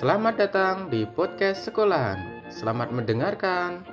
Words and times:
Selamat 0.00 0.40
datang 0.40 0.88
di 0.88 1.04
podcast 1.04 1.68
sekolahan. 1.68 2.48
Selamat 2.48 2.88
mendengarkan. 2.88 3.84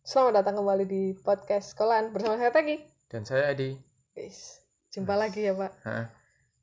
Selamat 0.00 0.32
datang 0.40 0.64
kembali 0.64 0.88
di 0.88 1.12
podcast 1.20 1.76
sekolahan 1.76 2.08
bersama 2.08 2.40
saya 2.40 2.56
Tagi. 2.56 2.80
Dan 3.12 3.28
saya 3.28 3.52
Adi. 3.52 3.76
Guys, 4.16 4.64
jumpa 4.96 5.12
lagi 5.12 5.44
ya 5.44 5.52
Pak. 5.52 5.72
Hah, 5.84 6.08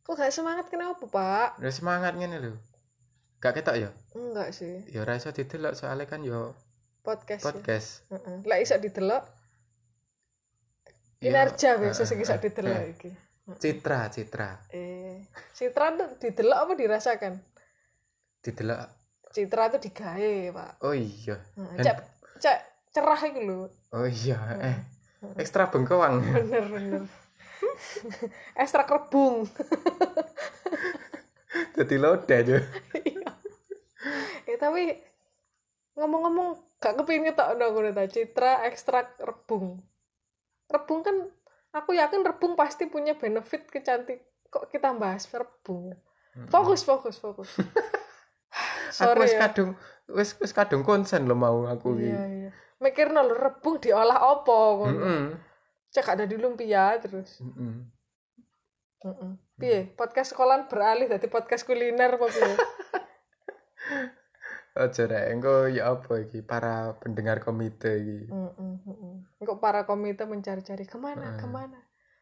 Kok 0.01 0.17
gak 0.17 0.33
semangat 0.33 0.73
kenapa 0.73 1.05
Pak? 1.05 1.61
udah 1.61 1.69
semangat 1.69 2.17
ngene 2.17 2.49
lho. 2.49 2.57
Gak 3.45 3.61
ketok 3.61 3.77
ya? 3.77 3.93
Enggak 4.17 4.57
sih, 4.57 4.89
Ya 4.89 5.05
ora 5.05 5.21
iso 5.21 5.29
didelok 5.29 5.77
soalnya 5.77 6.09
kan 6.09 6.25
yo 6.25 6.57
podcast. 7.05 7.45
podcast. 7.45 8.09
Ya. 8.09 8.17
Heeh. 8.17 8.37
Lah 8.41 8.57
iso 8.57 8.73
didelok. 8.81 9.21
Ya, 11.21 11.29
Kinerja 11.29 11.77
biasa 11.77 12.09
sing 12.09 12.17
iso 12.25 12.33
eh, 12.33 12.41
didelok 12.41 12.73
eh. 12.73 12.89
iki. 12.97 13.28
Citra, 13.57 14.11
citra. 14.13 14.61
Eh, 14.69 15.25
citra 15.55 15.95
tuh 15.95 16.09
didelok 16.21 16.59
apa 16.59 16.71
dirasakan? 16.77 17.33
Didelok. 18.45 18.79
Citra 19.33 19.73
tuh 19.73 19.81
digawe, 19.81 20.33
Pak. 20.53 20.71
Oh 20.85 20.93
iya. 20.93 21.41
Heeh, 21.57 21.81
Dan- 21.81 21.85
Cek 21.85 21.97
cek 22.37 22.59
cerah 22.91 23.19
iki 23.19 23.41
lho. 23.41 23.65
Oh 23.89 24.05
iya, 24.05 24.37
eh. 24.61 24.77
Ekstra 25.35 25.67
bengkoang. 25.67 26.21
Bener 26.21 26.63
bener. 26.69 27.01
Ekstrak 28.61 28.87
rebung. 28.87 29.43
Jadi 31.77 31.95
loda 31.97 32.35
aja. 32.35 32.57
eh 34.49 34.57
tapi 34.57 34.97
ngomong-ngomong 35.93 36.79
gak 36.79 36.95
kepingin 36.97 37.35
tak 37.35 37.53
udah 37.53 37.69
udah 37.69 38.07
citra 38.07 38.65
ekstrak 38.65 39.19
rebung 39.19 39.83
rebung 40.65 41.03
kan 41.03 41.27
aku 41.69 41.93
yakin 41.93 42.25
rebung 42.25 42.53
pasti 42.57 42.89
punya 42.89 43.13
benefit 43.13 43.69
kecantik 43.69 44.25
kok 44.49 44.67
kita 44.73 44.93
bahas 44.97 45.29
rebung 45.29 45.93
fokus 46.49 46.81
fokus 46.81 47.17
fokus 47.21 47.49
Aku 48.89 49.05
sorry 49.05 49.21
wis 49.29 49.37
ya 49.37 49.39
kadung 49.45 49.77
wis 50.09 50.33
wis 50.41 50.51
kadung 50.57 50.81
konsen 50.81 51.29
lo 51.29 51.37
mau 51.37 51.69
aku 51.69 51.93
iki. 52.01 52.09
iya 52.09 52.23
iya 52.25 52.49
mikir 52.81 53.13
lho 53.13 53.29
rebung 53.35 53.77
diolah 53.77 54.17
opo 54.33 54.81
ngono. 54.81 54.97
Heeh. 54.97 55.23
cek 55.93 56.17
ada 56.17 56.25
di 56.25 56.33
lumpia 56.37 56.97
terus 56.97 57.37
Heeh. 57.37 57.73
Heeh. 59.05 59.31
piye 59.61 59.79
podcast 59.93 60.33
sekolahan 60.33 60.65
beralih 60.65 61.05
dari 61.05 61.27
podcast 61.29 61.63
kuliner 61.69 62.17
apa 62.17 62.25
piye 62.27 62.55
Aja 64.79 65.03
rek, 65.11 65.25
engko 65.35 65.67
ya 65.67 65.91
apa 65.91 66.23
iki 66.23 66.39
para 66.39 66.95
pendengar 67.03 67.43
komite 67.43 67.99
iki. 67.99 68.31
Heeh, 68.31 68.73
heeh. 68.87 69.15
Kok 69.43 69.59
para 69.59 69.83
komite 69.83 70.23
mencari-cari 70.23 70.87
ke 70.87 70.95
mana, 70.95 71.35
Heeh. 71.35 71.39
ke 71.43 71.47
mana? 71.51 71.79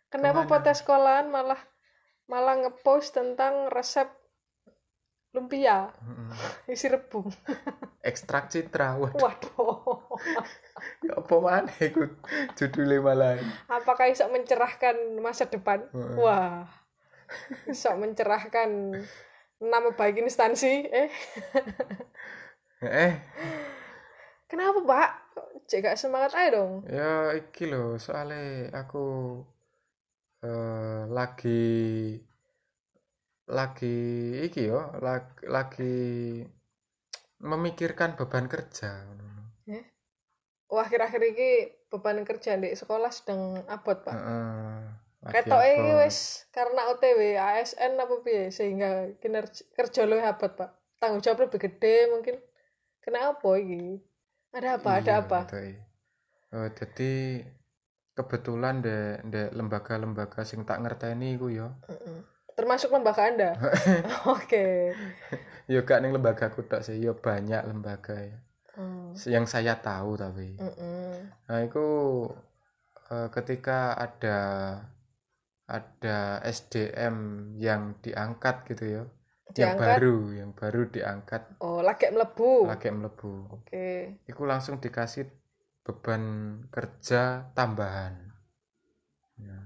Kenapa 0.09 0.41
Ke 0.41 0.45
mana? 0.45 0.51
podcast 0.57 0.79
sekolahan 0.81 1.27
malah 1.29 1.61
malah 2.25 2.55
ngepost 2.57 3.13
tentang 3.13 3.69
resep 3.69 4.09
lumpia 5.37 5.93
Heeh. 6.01 6.33
isi 6.73 6.89
rebung? 6.89 7.29
Ekstrak 8.09 8.49
citra. 8.49 8.97
Waduh, 8.97 9.21
Waduh, 9.21 10.01
ya 11.05 11.13
apa 11.13 11.35
mana 11.37 11.69
iku 11.77 12.09
judulnya 12.57 12.97
malah. 13.05 13.37
apakah 13.69 14.09
bisa 14.09 14.25
mencerahkan 14.33 14.95
masa 15.21 15.45
depan? 15.45 15.85
Heeh. 15.93 16.15
Wah, 16.17 16.65
bisa 17.69 17.93
mencerahkan 17.93 18.97
nama 19.59 19.89
baik 19.93 20.23
instansi? 20.23 20.87
Eh, 20.87 21.11
Eh, 22.77 23.13
kenapa 24.45 24.79
Pak? 24.85 25.09
Cek 25.67 25.83
gak 25.83 25.99
semangat 25.99 26.31
aja 26.37 26.61
dong. 26.61 26.85
ya 26.87 27.33
iki 27.35 27.67
lho, 27.67 27.97
soalnya 27.99 28.71
aku 28.71 29.41
eh, 30.45 31.03
lagi 31.09 31.65
lagi 33.47 33.97
iki 34.45 34.69
yo, 34.69 34.93
lagi, 35.01 35.43
lagi 35.49 35.95
memikirkan 37.41 38.13
beban 38.13 38.45
kerja. 38.45 39.17
Wah, 40.67 40.83
akhir-akhir 40.83 41.21
ini 41.31 41.49
beban 41.87 42.27
kerja 42.27 42.59
di 42.59 42.75
sekolah 42.75 43.07
sedang 43.07 43.63
abot 43.71 44.03
Pak. 44.03 44.11
Heeh. 44.11 44.79
lagi 45.23 45.33
Ketok 45.33 45.63
iki 45.63 45.91
wis 46.03 46.45
karena 46.51 46.91
OTW 46.91 47.39
ASN 47.39 47.95
apa 47.97 48.15
piye 48.21 48.51
sehingga 48.51 49.15
kinerja 49.23 49.63
kerja 49.73 50.03
lu 50.03 50.19
hebat, 50.19 50.59
Pak. 50.59 50.99
Tanggung 50.99 51.23
jawab 51.23 51.47
lebih 51.47 51.71
gede 51.71 52.11
mungkin. 52.11 52.35
Kenapa 53.07 53.49
iki? 53.55 54.03
Ada 54.51 54.75
apa? 54.75 54.89
Ada 54.99 55.13
Iya, 55.15 55.15
apa? 55.23 55.39
betul. 55.47 55.67
Oh, 56.51 56.67
jadi 56.75 57.11
kebetulan 58.19 58.75
de, 58.83 59.23
de 59.31 59.43
lembaga-lembaga 59.55 60.43
sing 60.43 60.67
tak 60.67 60.83
ngerteni 60.83 61.39
iku 61.39 61.47
ya. 61.47 61.71
Mm-mm. 61.87 62.19
Termasuk 62.51 62.91
lembaga 62.91 63.31
Anda. 63.31 63.55
Oke. 64.35 64.91
Ya 65.71 65.79
gak 65.87 66.03
ning 66.03 66.11
lembaga 66.11 66.51
tok 66.51 66.83
sih, 66.83 66.99
ya 66.99 67.15
banyak 67.15 67.63
lembaga 67.63 68.15
ya. 68.17 68.37
Hmm. 68.75 69.15
Yang 69.23 69.45
saya 69.55 69.79
tahu 69.79 70.19
tapi. 70.19 70.59
Nah, 71.47 71.59
itu 71.63 71.87
eh, 73.07 73.29
ketika 73.31 73.95
ada 73.95 74.37
ada 75.67 76.39
SDM 76.43 77.15
yang 77.59 77.95
diangkat 78.03 78.67
gitu 78.67 78.83
ya. 78.99 79.03
Yang 79.47 79.55
Diangkat? 79.55 79.87
baru, 79.89 80.17
yang 80.33 80.51
baru 80.51 80.81
diangkat 80.85 81.41
Oh, 81.59 81.79
lagi 81.79 82.07
mlebu. 82.07 82.67
lagi 82.67 82.89
mlebu. 82.89 83.31
Oke. 83.53 84.19
Iku 84.23 84.43
langsung 84.43 84.77
dikasih 84.77 85.25
beban 85.81 86.23
kerja 86.67 87.47
tambahan. 87.51 88.27
Ya. 89.37 89.57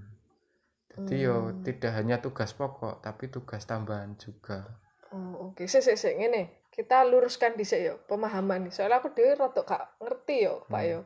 Jadi 0.91 1.15
yo 1.23 1.49
Hmm. 1.49 1.63
tidak 1.63 1.91
hanya 1.95 2.19
tugas 2.19 2.51
pokok 2.51 2.99
tapi 2.99 3.27
tugas 3.27 3.63
tambahan 3.63 4.13
juga. 4.15 4.79
Oh, 5.09 5.49
oke. 5.49 5.65
Sik 5.65 5.81
sik 5.81 5.97
sik 5.97 6.15
ngene. 6.15 6.61
Kita 6.69 7.03
luruskan 7.03 7.55
dhisik 7.55 7.81
yo 7.81 7.99
pemahaman. 8.05 8.69
Soalnya 8.69 8.99
aku 8.99 9.11
dhewe 9.11 9.33
rada 9.33 9.59
gak 9.61 9.97
ngerti 9.99 10.45
yo, 10.45 10.63
Pak 10.67 10.77
Hmm. 10.79 10.91
yo. 10.93 10.99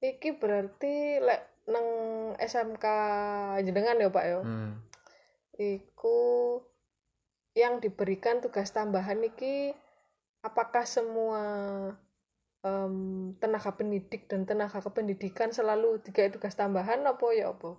Iki 0.00 0.38
berarti 0.38 0.94
lek 1.18 1.42
nang 1.66 1.86
SMK 2.38 2.84
jenengan 3.60 3.98
yo, 3.98 4.08
Pak 4.08 4.24
yo. 4.24 4.40
Hmm. 4.40 4.80
Iku 5.52 6.16
yang 7.54 7.82
diberikan 7.82 8.38
tugas 8.44 8.70
tambahan 8.70 9.20
iki 9.26 9.74
apakah 10.42 10.84
semua 10.86 11.42
em, 12.64 13.32
tenaga 13.40 13.70
pendidik 13.78 14.22
dan 14.30 14.42
tenaga 14.48 14.78
kependidikan 14.86 15.50
selalu 15.52 16.00
tiga 16.06 16.28
tugas 16.34 16.54
tambahan 16.56 17.00
apa 17.12 17.26
ya 17.36 17.52
apa 17.54 17.70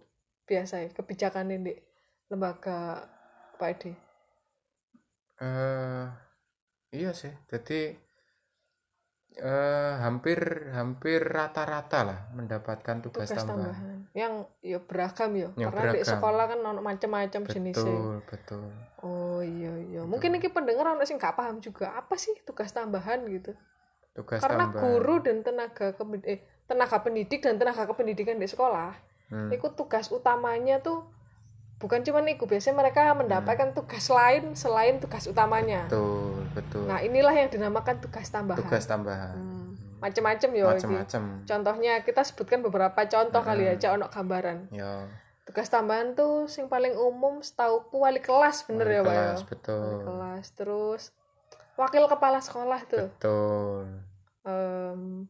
biasa 0.49 0.75
ya 0.85 0.89
kebijakan 0.97 1.47
ini 1.55 1.73
lembaga 2.31 3.07
Pak 3.59 3.69
Edi 3.77 3.93
Eh, 5.41 6.05
iya 6.93 7.11
sih. 7.21 7.33
Jadi 7.51 7.79
eh 9.51 9.93
hampir 10.05 10.39
hampir 10.77 11.19
rata-rata 11.37 11.99
lah 12.09 12.19
mendapatkan 12.37 12.97
tugas, 13.05 13.31
tugas 13.31 13.43
tambahan. 13.47 13.73
tambahan 13.73 14.00
yang 14.11 14.43
ya 14.59 14.79
beragam 14.83 15.31
ya. 15.33 15.49
Yang 15.55 15.71
karena 15.71 15.81
di 15.81 15.89
beragam. 15.99 16.11
sekolah 16.11 16.45
kan 16.51 16.59
ono 16.59 16.79
macam-macam 16.83 17.41
jenisnya. 17.47 17.95
Betul, 17.95 18.15
betul. 18.27 18.65
oh 19.01 19.39
iya 19.41 19.73
iya. 19.87 20.01
Mungkin 20.03 20.37
ini 20.37 20.49
pendengar 20.51 20.91
ono 20.91 21.03
sing 21.07 21.17
gak 21.17 21.35
paham 21.35 21.63
juga 21.63 21.95
apa 21.95 22.15
sih 22.19 22.35
tugas 22.43 22.71
tambahan 22.75 23.23
gitu? 23.31 23.55
Tugas 24.11 24.43
karena 24.43 24.67
tambahan. 24.67 24.83
guru 24.83 25.15
dan 25.23 25.37
tenaga 25.41 25.95
eh, 26.27 26.43
tenaga 26.67 26.97
pendidik 26.99 27.39
dan 27.39 27.55
tenaga 27.55 27.87
kependidikan 27.87 28.35
di 28.35 28.47
sekolah 28.47 29.11
Hmm, 29.31 29.47
itu 29.47 29.63
tugas 29.79 30.11
utamanya 30.11 30.83
tuh 30.83 31.07
bukan 31.79 32.03
cuma 32.03 32.19
itu. 32.27 32.43
Biasanya 32.43 32.75
mereka 32.75 33.15
mendapatkan 33.15 33.71
tugas 33.71 34.11
lain 34.11 34.53
selain 34.59 34.99
tugas 34.99 35.23
utamanya. 35.25 35.87
Betul, 35.87 36.43
betul. 36.51 36.83
nah 36.83 36.99
inilah 36.99 37.31
yang 37.31 37.47
dinamakan 37.47 38.03
tugas 38.03 38.27
tambahan. 38.27 38.59
Tugas 38.59 38.83
tambahan. 38.83 39.33
Hmm, 39.39 39.79
macam-macam 40.01 40.49
ya 40.49 40.63
iki. 40.65 40.69
Macam-macam. 40.75 41.23
contohnya 41.45 41.93
kita 42.01 42.21
sebutkan 42.21 42.59
beberapa 42.59 42.99
contoh 43.05 43.39
kali 43.39 43.63
Hmm. 43.63 43.73
aja 43.73 43.87
ono 43.91 44.05
gambaran 44.07 44.59
Ya, 44.69 45.05
tugas 45.43 45.67
tambahan 45.67 46.11
tuh 46.11 46.45
sing 46.45 46.65
paling 46.65 46.93
umum 46.93 47.39
setauku 47.39 47.95
wali 47.97 48.17
kelas 48.17 48.65
bener 48.65 48.83
wali 48.83 48.95
ya 48.95 49.01
pak 49.01 49.07
ya 49.07 49.19
kelas, 49.21 49.37
wali 49.37 49.47
betul. 49.47 49.85
kelas 50.03 50.45
terus 50.51 51.01
wakil 51.75 52.03
kepala 52.05 52.39
sekolah 52.39 52.81
tuh 52.83 53.07
Betul. 53.09 53.85
Em, 54.41 55.29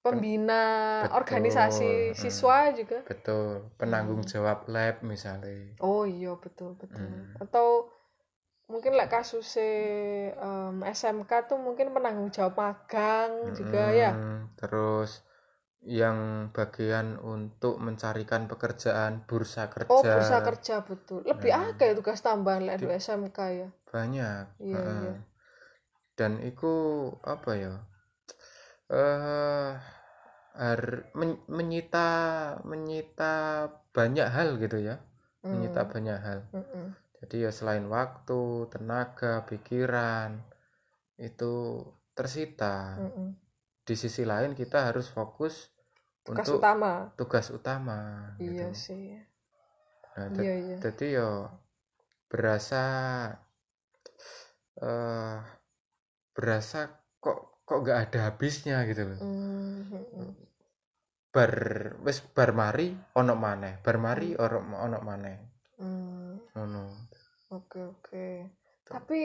pembina 0.00 0.64
betul. 1.02 1.12
organisasi 1.14 1.92
Hmm. 2.06 2.16
siswa 2.16 2.72
juga 2.72 3.04
Betul. 3.04 3.68
Penanggung 3.76 4.24
jawab 4.24 4.64
lab 4.66 5.02
misalnya. 5.02 5.76
oh 5.78 6.02
iya 6.02 6.32
betul 6.34 6.72
betul 6.74 6.96
Hmm. 6.98 7.36
atau 7.38 7.92
mungkin 8.70 8.94
lah 8.94 9.10
kasusnya 9.10 9.66
em, 10.32 10.76
SMK 10.86 11.50
tuh 11.50 11.58
mungkin 11.58 11.90
penanggung 11.90 12.30
jawab 12.30 12.54
magang 12.56 13.50
juga 13.52 13.90
ya 13.90 14.14
Mm, 14.14 14.54
Terus 14.56 15.26
yang 15.80 16.48
bagian 16.52 17.16
untuk 17.18 17.80
mencarikan 17.80 18.44
pekerjaan 18.44 19.24
bursa 19.24 19.72
kerja 19.72 19.88
oh 19.88 20.04
bursa 20.04 20.44
kerja 20.44 20.84
betul 20.84 21.24
lebih 21.24 21.50
Nah. 21.50 21.72
akeh 21.72 21.96
tugas 21.96 22.20
tambahan 22.20 22.68
lah 22.68 22.76
di 22.76 22.84
SMK 22.86 23.38
ya 23.50 23.68
banyak. 23.88 24.44
Iya, 24.60 24.76
Heeh. 24.76 25.00
iya. 25.02 25.14
Dan 26.14 26.38
itu 26.44 26.72
apa 27.24 27.50
ya? 27.56 27.74
Eh 28.90 29.70
har- 30.52 31.06
men- 31.16 31.42
menyita 31.48 32.08
menyita 32.62 33.66
banyak 33.96 34.28
hal 34.28 34.60
gitu 34.60 34.78
ya. 34.78 35.00
Menyita 35.40 35.86
Hmm. 35.86 35.90
banyak 35.90 36.18
hal. 36.20 36.38
Mm-mm. 36.52 36.86
Jadi 37.20 37.48
ya 37.48 37.50
selain 37.52 37.84
waktu 37.84 38.66
tenaga 38.72 39.44
pikiran 39.44 40.40
itu 41.20 41.84
tersita. 42.16 42.96
Mm-mm. 42.96 43.36
di 43.80 43.98
sisi 43.98 44.22
lain 44.22 44.54
kita 44.54 44.92
harus 44.92 45.10
fokus 45.10 45.66
tugas 46.22 46.46
untuk 46.46 46.62
utama. 46.62 46.92
tugas 47.18 47.46
utama 47.50 47.98
iya 48.38 48.70
gitu. 48.70 48.76
sih. 48.76 49.18
Nah, 50.14 50.26
iya 50.38 50.54
iya. 50.62 50.76
jadi 50.78 51.06
yo 51.18 51.30
berasa 52.30 52.84
eh 54.78 55.38
berasa 56.30 56.78
kok 57.18 57.66
kok 57.66 57.78
gak 57.82 57.98
ada 58.08 58.30
habisnya 58.30 58.86
gitu 58.86 59.10
loh. 59.10 59.20
Mm, 59.20 59.90
mm-mm. 59.90 60.28
bar 61.34 61.52
wis 62.06 62.22
bar 62.30 62.54
mari 62.54 62.94
ono 63.18 63.34
maneh. 63.34 63.82
Bar 63.82 63.96
mari 63.98 64.38
ono 64.38 64.58
ono 64.86 64.98
maneh. 65.02 65.36
Mm, 65.82 66.36
ngono 66.54 67.09
oke 67.50 67.80
oke. 67.98 68.26
Tapi 68.86 69.20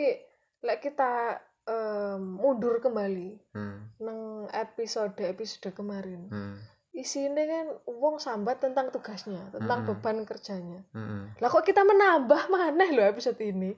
lek 0.66 0.82
kita 0.82 1.42
em, 1.66 2.22
mundur 2.38 2.78
kembali 2.82 3.54
hmm, 3.54 4.02
nang 4.02 4.50
episode 4.54 5.18
episode 5.22 5.74
kemarin 5.74 6.30
hmm, 6.30 6.58
isinya 6.94 7.44
kan 7.46 7.66
wong 7.90 8.18
sambat 8.22 8.62
tentang 8.62 8.90
tugasnya 8.94 9.50
tentang 9.54 9.86
Mm-mm. 9.86 9.98
beban 9.98 10.18
kerjanya. 10.26 10.82
Hmm, 10.94 11.34
lah 11.38 11.50
kok 11.50 11.66
kita 11.66 11.82
menambah 11.82 12.50
maneh 12.50 12.90
loh 12.94 13.06
episode 13.06 13.38
ini? 13.42 13.74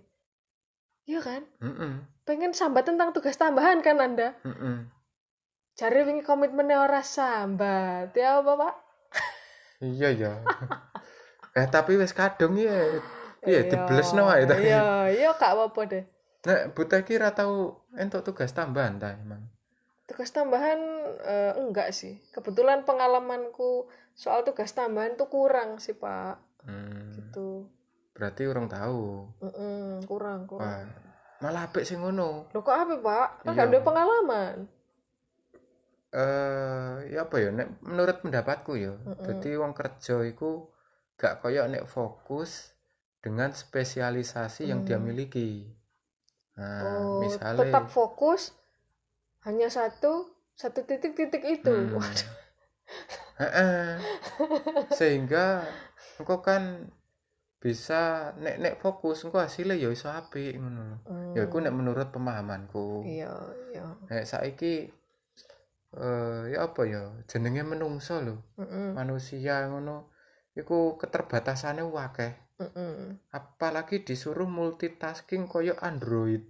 Iya 1.08 1.24
kan? 1.24 1.42
Hmm, 1.64 1.76
hmm, 1.76 1.94
pengen 2.28 2.52
sambat 2.52 2.84
tentang 2.84 3.16
tugas 3.16 3.40
tambahan 3.40 3.80
kan 3.80 4.00
anda? 4.04 4.36
Hmm, 4.44 4.56
hmm. 4.56 4.78
cari 5.78 6.02
wingi 6.04 6.24
komitmennya 6.26 6.84
ora 6.84 7.02
sambat. 7.06 8.12
Ya 8.18 8.44
apa 8.44 8.54
pak? 8.58 8.76
Iya 9.78 10.10
ya 10.10 10.34
eh 11.58 11.68
tapi 11.70 11.98
wis 11.98 12.14
kadung 12.14 12.58
ya 12.58 13.02
iya 13.50 13.62
diblesno 13.72 14.22
wae 14.30 14.44
ta? 14.50 14.56
Iya 14.66 14.84
iya 15.18 15.30
gak 15.40 15.52
apa-apa 15.56 15.82
deh. 15.92 16.04
Nek 16.48 16.62
buta 16.76 16.98
kira 17.08 17.30
tau 17.40 17.56
entuk 18.02 18.22
tugas 18.28 18.52
tambahan 18.58 18.96
ta 19.02 19.10
emang 19.24 19.42
tugas 20.08 20.30
tambahan 20.38 20.80
eh, 21.34 21.54
enggak 21.62 21.90
sih. 22.00 22.14
Kebetulan 22.36 22.80
pengalamanku 22.88 23.72
soal 24.16 24.40
tugas 24.48 24.72
tambahan 24.80 25.14
tuh 25.20 25.28
kurang 25.36 25.70
sih 25.84 25.96
pak. 26.04 26.36
Hmm, 26.66 27.12
gitu. 27.18 27.50
Berarti 28.16 28.42
urung 28.50 28.68
tahu 28.68 29.30
Mm-mm, 29.46 30.04
kurang 30.10 30.42
kurang. 30.50 30.64
Wah 30.64 30.82
malah 31.44 31.70
apik 31.70 31.86
sing 31.86 32.02
ngono. 32.02 32.50
Lo 32.54 32.60
kok 32.66 32.74
apa 32.74 32.96
pak? 33.08 33.28
Kan 33.46 33.54
Iya. 33.54 33.60
gak 33.62 33.68
ada 33.70 33.80
pengalaman. 33.88 34.56
Eh 36.24 36.96
ya 37.14 37.20
apa 37.28 37.36
ya? 37.44 37.50
Nek 37.58 37.68
menurut 37.84 38.18
pendapatku 38.24 38.72
ya 38.80 38.94
Mm-mm. 38.96 39.24
jadi 39.28 39.50
wong 39.62 39.74
kerja 39.80 40.16
iku 40.32 40.52
gak 41.20 41.34
koyo 41.44 41.64
nek 41.74 41.84
fokus 41.96 42.52
dengan 43.20 43.50
spesialisasi 43.52 44.70
yang 44.70 44.86
dia 44.86 44.98
Hmm. 44.98 45.06
miliki 45.06 45.66
nah 46.58 46.82
oh 47.06 47.22
misalnya 47.22 47.70
tetap 47.70 47.86
fokus 47.90 48.54
hanya 49.46 49.70
satu 49.70 50.26
satu 50.54 50.82
titik-titik 50.84 51.44
itu 51.46 51.70
Hmm. 51.70 51.98
Waduh. 51.98 52.30
Heeh. 53.38 54.02
sehingga 54.90 55.62
engkau 56.18 56.42
kan 56.42 56.90
bisa 57.58 58.32
nek 58.38 58.58
nek 58.58 58.76
fokus 58.78 59.22
engkau 59.22 59.42
hasilnya 59.42 59.76
ya 59.76 59.90
iso 59.90 60.10
apik 60.10 60.58
ngono. 60.58 61.02
Hmm. 61.06 61.34
ya 61.36 61.46
iku 61.46 61.58
nek 61.62 61.74
menurut 61.74 62.10
pemahamanku 62.10 63.06
iya 63.06 63.34
iya 63.74 63.86
nek 64.08 64.26
saiki 64.26 64.90
eh 65.98 66.42
ya 66.54 66.68
apa 66.68 66.82
ya 66.86 67.02
jenenge 67.26 67.64
menungso 67.64 68.22
lho 68.22 68.36
Mm-mm, 68.58 68.94
manusia 68.94 69.66
ngono 69.70 70.10
iku 70.54 70.98
keterbatasannya 70.98 71.86
wakeh 71.86 72.34
mm-mm. 72.58 73.22
apalagi 73.30 74.02
disuruh 74.02 74.50
multitasking 74.50 75.46
koyo 75.46 75.78
android 75.80 76.42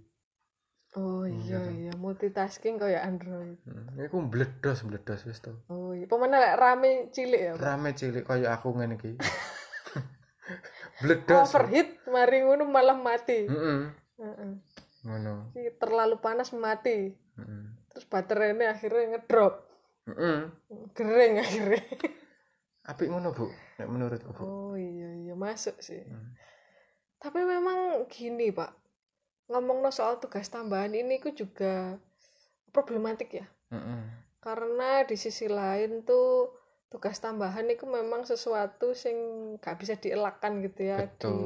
oh 0.96 1.28
iya 1.28 1.60
Iya. 1.68 1.92
iya 1.92 1.92
multitasking 2.00 2.80
kayak 2.80 3.04
android 3.04 3.60
hmm. 3.68 4.00
iku 4.00 4.24
mbledos 4.24 4.82
mbledos 4.82 5.28
wis 5.28 5.44
to 5.44 5.52
oh 5.68 5.92
iya 5.92 6.08
pemana 6.08 6.40
lek 6.40 6.56
rame 6.56 6.90
cilik 7.12 7.40
ya 7.40 7.52
Pak? 7.54 7.60
rame 7.60 7.90
cilik 7.92 8.24
koyo 8.24 8.48
aku 8.48 8.72
ngene 8.72 8.96
iki 8.96 9.12
mbledos 11.04 11.52
overheat 11.52 11.88
mari 12.08 12.40
ngono 12.42 12.64
malah 12.64 12.96
mati 12.96 13.44
Heeh. 13.44 13.80
Heeh. 14.18 14.52
ngono 15.04 15.52
terlalu 15.76 16.16
panas 16.18 16.56
mati 16.56 17.12
Heeh. 17.36 17.62
terus 17.92 18.04
baterainya 18.08 18.72
akhirnya 18.72 19.16
ngedrop 19.20 19.54
Heeh. 20.08 20.48
kering 20.96 21.34
akhirnya 21.44 21.84
apik 22.88 23.12
ngono 23.12 23.36
bu 23.36 23.52
nek 23.78 23.88
menurutku 23.88 24.30
oh 24.42 24.74
iya 24.74 25.14
iya 25.24 25.34
masuk 25.38 25.78
sih 25.78 26.02
Hmm. 26.02 26.34
tapi 27.22 27.42
memang 27.42 28.06
gini 28.10 28.50
pak 28.50 28.74
ngomong 29.48 29.86
soal 29.88 30.20
tugas 30.20 30.50
tambahan 30.52 30.92
ini 30.92 31.18
ku 31.18 31.32
juga 31.32 31.96
problematik 32.70 33.40
ya 33.40 33.46
Heeh. 33.72 34.02
karena 34.38 35.02
di 35.08 35.16
sisi 35.16 35.48
lain 35.48 36.04
tuh 36.04 36.52
tugas 36.88 37.20
tambahan 37.20 37.68
itu 37.68 37.84
memang 37.84 38.24
sesuatu 38.24 38.96
sing 38.96 39.16
gak 39.60 39.76
bisa 39.76 39.96
dielakkan 39.96 40.60
gitu 40.64 40.88
ya 40.88 41.04
Betul. 41.04 41.32
di 41.32 41.38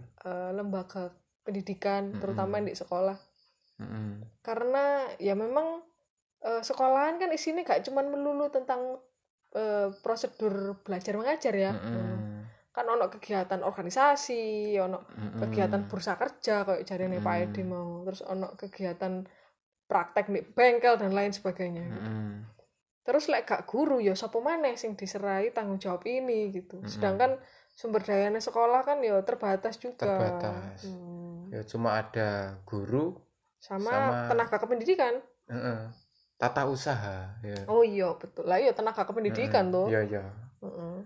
eh, 0.00 0.50
lembaga 0.52 1.12
pendidikan 1.42 2.12
Mm-mm. 2.12 2.20
terutama 2.20 2.60
di 2.60 2.72
sekolah 2.76 3.16
Heeh. 3.80 4.10
karena 4.44 5.06
ya 5.20 5.32
memang 5.36 5.80
eh, 6.44 6.62
sekolahan 6.64 7.16
kan 7.20 7.32
isinya 7.32 7.64
gak 7.64 7.84
cuman 7.88 8.08
melulu 8.12 8.48
tentang 8.52 9.00
eh, 9.52 9.88
prosedur 9.98 10.54
belajar 10.80 11.14
mengajar 11.14 11.52
ya 11.52 11.72
Heeh. 11.72 12.16
kan 12.68 12.86
ono 12.86 13.06
kegiatan 13.06 13.60
organisasi 13.60 14.42
ono 14.76 15.04
Heeh. 15.06 15.38
kegiatan 15.38 15.84
bursa 15.84 16.16
kerja 16.16 16.62
kayak 16.62 16.82
jarene 16.82 17.18
Pak 17.18 17.34
Mm. 17.34 17.44
Edi 17.46 17.62
mau 17.62 18.00
terus 18.02 18.22
ono 18.22 18.54
kegiatan 18.54 19.24
praktek 19.84 20.26
nih 20.26 20.44
bengkel 20.48 20.96
dan 20.96 21.12
lain 21.12 21.30
sebagainya 21.30 21.84
gitu. 21.86 22.00
Heeh. 22.02 22.32
terus 23.02 23.26
lek 23.26 23.44
gak 23.44 23.66
guru 23.66 23.98
ya 23.98 24.14
sapa 24.14 24.38
maneh 24.38 24.72
sing 24.72 24.94
diserai 24.94 25.50
tanggung 25.50 25.76
jawab 25.76 26.06
ini 26.06 26.48
gitu 26.50 26.78
Mm-mm. 26.78 26.86
sedangkan 26.86 27.34
sumber 27.68 27.98
dayanya 28.00 28.38
sekolah 28.38 28.80
kan 28.82 29.00
ya 29.00 29.18
terbatas 29.20 29.74
juga 29.76 30.06
Terbatas. 30.06 30.86
Hmm. 30.86 31.50
ya 31.50 31.60
cuma 31.62 31.98
ada 31.98 32.30
guru 32.62 33.18
sama, 33.58 33.90
Sama- 33.90 34.28
tenaga 34.28 34.56
kependidikan 34.56 35.18
Heeh. 35.44 35.90
Tata 36.42 36.66
usaha 36.66 37.38
ya. 37.46 37.62
Oh 37.70 37.86
iya 37.86 38.10
betul. 38.18 38.42
Lah 38.50 38.58
iya 38.58 38.74
tenaga 38.74 39.06
kependidikan 39.06 39.70
Heeh. 39.70 39.74
tuh. 39.78 39.86
Iya 39.86 40.00
iya. 40.10 40.24
Heeh. 40.58 40.96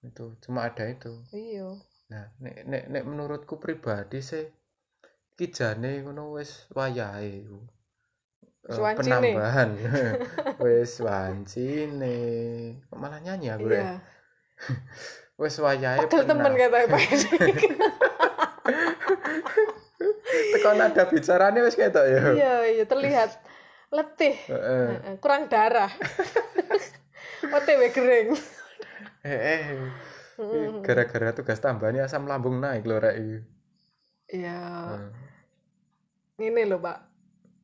itu 0.00 0.32
cuma 0.42 0.66
ada 0.66 0.82
itu. 0.88 1.12
Iya. 1.30 1.78
Nah 2.10 2.24
nek 2.42 2.56
nek, 2.66 2.84
nek 2.90 3.04
menurutku 3.06 3.62
pribadi 3.62 4.18
sih 4.18 4.48
kijane 5.38 6.02
ngono 6.02 6.34
wis 6.34 6.66
wayahe 6.74 7.46
wancine. 8.66 8.98
penambahan. 8.98 9.68
Wis 10.64 11.00
wancine. 11.00 12.16
Kok 12.90 12.98
malah 12.98 13.20
nyanyi 13.22 13.54
aku 13.54 13.70
iya. 13.70 14.02
Wis 15.40 15.56
wayahe 15.62 16.02
pegel 16.04 16.26
temen 16.26 16.52
kata 16.52 16.90
Pak 16.90 17.00
Edi 17.00 17.38
tekan 20.50 20.82
ada 20.82 21.02
bicaranya 21.06 21.60
wis 21.62 21.78
ketok 21.78 22.06
ya. 22.10 22.22
Iya 22.34 22.54
iya 22.74 22.84
terlihat 22.88 23.38
letih. 23.90 24.36
Heeh, 24.46 25.18
kurang 25.18 25.50
darah. 25.50 25.90
OTW 27.40 27.82
kering 27.92 28.28
eh 29.20 29.40
eh 29.56 29.62
gara-gara 30.80 31.36
tugas 31.36 31.60
tambahan 31.60 32.00
asam 32.04 32.24
lambung 32.24 32.60
naik 32.60 32.88
lho 32.88 32.96
rek 32.96 33.16
iya. 34.32 34.60
Heeh. 34.96 35.08
ini 36.40 36.62
loh 36.64 36.80
pak 36.80 37.08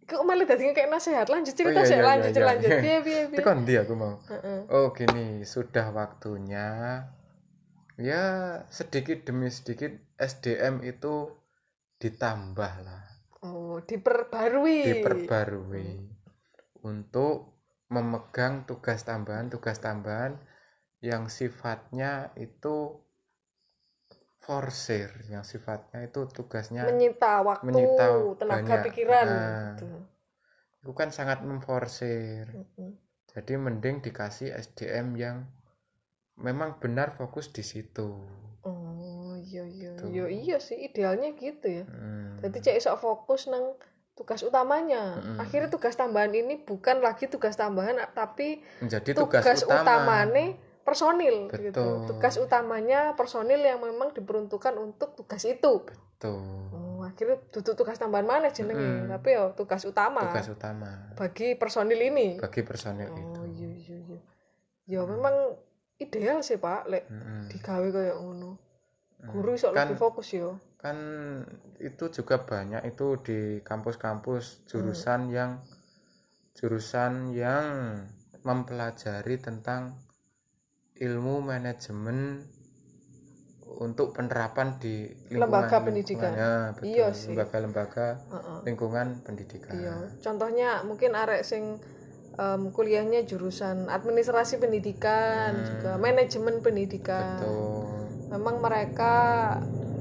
kok 0.06 0.22
malah 0.22 0.46
tadi 0.46 0.70
kayak 0.70 0.86
nasihat? 0.86 1.26
Lanjut 1.26 1.50
cerita 1.50 1.82
Oh, 1.82 1.82
iya, 1.82 1.90
sih 1.90 1.98
iya, 1.98 2.06
lanjut 2.06 2.30
iya, 2.30 2.46
lanjut. 2.46 2.70
iya. 2.70 2.78
piye 2.78 2.96
piye 3.02 3.20
tekan 3.34 3.66
dia 3.66 3.82
aku 3.82 3.98
mau. 3.98 4.22
Heeh. 4.30 4.62
Oh 4.70 4.94
gini, 4.94 5.42
sudah 5.42 5.90
waktunya. 5.90 7.02
Ya 7.98 8.22
sedikit 8.70 9.26
demi 9.26 9.50
sedikit 9.50 9.90
SDM 10.14 10.86
itu 10.86 11.34
ditambah 11.98 12.72
lah, 12.86 13.02
oh 13.42 13.82
diperbarui. 13.82 14.94
Diperbarui 14.94 16.15
untuk 16.90 17.34
memegang 17.94 18.54
tugas 18.68 19.00
tambahan, 19.08 19.46
tugas 19.54 19.78
tambahan 19.86 20.32
yang 21.08 21.22
sifatnya 21.38 22.12
itu 22.46 22.76
forsir, 24.44 25.10
yang 25.32 25.42
sifatnya 25.50 25.98
itu 26.08 26.20
tugasnya 26.36 26.82
menyita 26.88 27.32
waktu 27.50 27.66
Menyita 27.68 28.06
tenaga 28.40 28.74
banyak. 28.74 28.82
pikiran 28.86 29.26
Nah. 29.28 29.54
gitu. 29.74 29.88
itu 30.86 30.92
kan 31.00 31.08
sangat 31.18 31.38
memforsir. 31.48 32.46
Heeh. 32.54 32.90
Jadi 33.34 33.52
mending 33.58 33.96
dikasih 34.06 34.48
SDM 34.54 35.08
yang 35.24 35.36
memang 36.46 36.70
benar 36.82 37.08
fokus 37.18 37.46
di 37.56 37.64
situ. 37.66 38.08
oh 38.70 39.32
iya 39.48 39.64
iya 39.78 39.90
Tuh. 40.00 40.08
iya 40.12 40.24
iya 40.40 40.56
sih 40.66 40.76
idealnya 40.88 41.28
gitu 41.44 41.66
ya 41.78 41.84
Hmm. 41.86 42.42
jadi 42.42 42.58
cek 42.64 42.76
iso 42.80 42.92
fokus 43.06 43.40
nang 43.52 43.64
tugas 44.16 44.40
utamanya 44.40 45.20
Mm-mm. 45.20 45.36
akhirnya 45.36 45.68
tugas 45.68 45.92
tambahan 45.92 46.32
ini 46.32 46.56
bukan 46.64 47.04
lagi 47.04 47.28
tugas 47.28 47.52
tambahan 47.54 48.00
tapi 48.16 48.64
menjadi 48.80 49.12
tugas, 49.12 49.44
tugas, 49.44 49.60
utama. 49.68 49.84
utamane 49.84 50.44
personil 50.86 51.50
gitu. 51.50 51.68
Betul. 51.74 52.06
Tugas 52.08 52.34
utamanya 52.40 53.12
personil 53.18 53.60
yang 53.60 53.82
memang 53.82 54.14
diperuntukkan 54.14 54.72
untuk 54.78 55.18
tugas 55.18 55.42
itu. 55.44 55.82
tuh 56.16 56.40
Oh, 56.72 57.04
akhirnya 57.04 57.36
duduk 57.52 57.76
tugas 57.76 58.00
tambahan 58.00 58.24
mana 58.24 58.48
jenenge, 58.48 58.80
Mm-mm. 58.80 59.12
tapi 59.12 59.36
ya 59.36 59.52
tugas 59.52 59.84
utama 59.84 60.24
tugas 60.32 60.48
utama 60.48 61.12
bagi 61.12 61.52
personil 61.60 62.00
ini. 62.00 62.40
bagi 62.40 62.64
personil 62.64 63.12
Oh 63.12 63.20
itu 63.20 63.42
iya 63.52 63.68
iya 63.76 63.96
iya. 64.00 64.20
Ya 64.86 65.00
memang 65.04 65.60
ideal 66.00 66.40
sih 66.40 66.56
Pak, 66.56 66.88
lek 66.88 67.04
Mm-mm. 67.12 67.52
digawe 67.52 67.88
kayak 67.92 68.16
ngono. 68.16 68.56
Guru 69.28 69.60
iso 69.60 69.74
kan 69.76 69.90
lebih 69.90 70.00
fokus 70.00 70.32
yo. 70.32 70.56
Kan 70.86 70.96
itu 71.82 72.04
juga 72.14 72.46
banyak 72.46 72.86
itu 72.86 73.18
di 73.26 73.38
kampus-kampus 73.66 74.70
jurusan 74.70 75.34
yang 75.34 75.58
jurusan 76.54 77.34
yang 77.34 77.66
mempelajari 78.46 79.42
tentang 79.42 79.98
ilmu 80.96 81.42
manajemen 81.42 82.46
untuk 83.76 84.16
penerapan 84.16 84.78
di 84.80 85.04
lingkungan 85.28 85.68
Lembaga 85.68 85.76
pendidikan. 85.84 86.30
Ya, 86.32 86.54
betul. 86.72 86.88
Iya 86.96 87.06
sih. 87.12 87.28
lembaga-lembaga 87.34 88.06
Heeh. 88.32 88.58
lingkungan 88.64 89.06
pendidikan 89.26 89.74
Iya, 89.76 89.94
contohnya 90.24 90.70
mungkin 90.88 91.12
arek 91.12 91.42
sing 91.44 91.76
em, 92.40 92.62
kuliahnya 92.72 93.26
jurusan 93.28 93.90
administrasi 93.92 94.56
pendidikan, 94.62 95.52
Hmm. 95.52 95.66
juga 95.66 95.92
manajemen 96.00 96.62
pendidikan. 96.64 97.36
betul 97.36 97.84
Memang 98.32 98.56
mereka 98.64 99.14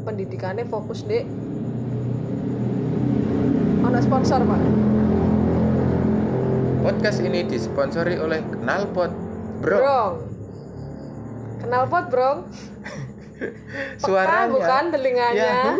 pendidikannya 0.05 0.69
fokus 0.69 1.01
di 1.03 1.25
ono 3.81 3.99
sponsor, 3.99 4.39
Pak. 4.41 4.61
podcast 6.85 7.17
ini 7.19 7.41
disponsori 7.43 8.13
oleh 8.15 8.45
Knalpot 8.45 9.09
Bro 9.59 9.77
Brong. 9.81 10.15
Kenal 11.57 11.89
pot, 11.89 12.05
Brong? 12.13 12.39
suaranya 14.05 14.53
bukan 14.53 14.83
telinganya. 14.93 15.73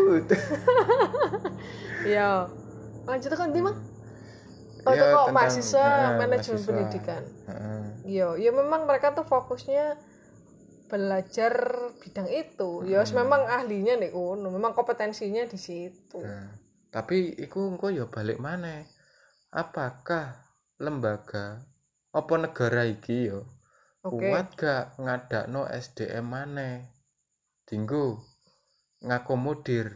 Iya. 2.02 2.50
Lanjut 3.06 3.30
kan 3.30 3.54
di 3.54 3.62
Mang? 3.62 3.78
Oh, 4.86 4.94
Ya, 4.94 4.98
itu 4.98 5.06
kok 5.06 5.18
tentang- 5.30 5.34
mahasiswa 5.34 5.86
ya, 5.86 6.10
manajemen 6.18 6.42
mahasiswa. 6.58 6.70
pendidikan. 6.70 7.22
Heeh. 7.50 7.82
Iya, 8.06 8.28
ya 8.38 8.52
memang 8.54 8.86
mereka 8.86 9.14
tuh 9.14 9.26
fokusnya 9.26 9.98
belajar 10.92 11.54
bidang 12.02 12.30
itu. 12.44 12.72
Ya 12.92 13.02
Hmm. 13.04 13.16
memang 13.20 13.42
ahlinya 13.58 13.94
nih 14.02 14.12
kono, 14.16 14.48
memang 14.58 14.74
kompetensinya 14.78 15.44
di 15.54 15.60
situ. 15.68 16.20
Nah, 16.22 16.48
tapi 16.96 17.18
iku 17.46 17.60
engko 17.72 17.88
ya 17.92 18.06
balik 18.16 18.40
mana? 18.40 18.86
Apakah 19.62 20.26
lembaga 20.84 21.46
apa 22.20 22.34
negara 22.44 22.84
iki 22.96 23.18
yo 23.32 23.40
Oke. 24.04 24.32
kuat 24.32 24.48
gak 24.60 24.84
ngadakno 25.04 25.62
SDM 25.68 26.26
maneh? 26.34 26.78
Dinggo 27.68 28.22
ngakomodir 29.08 29.88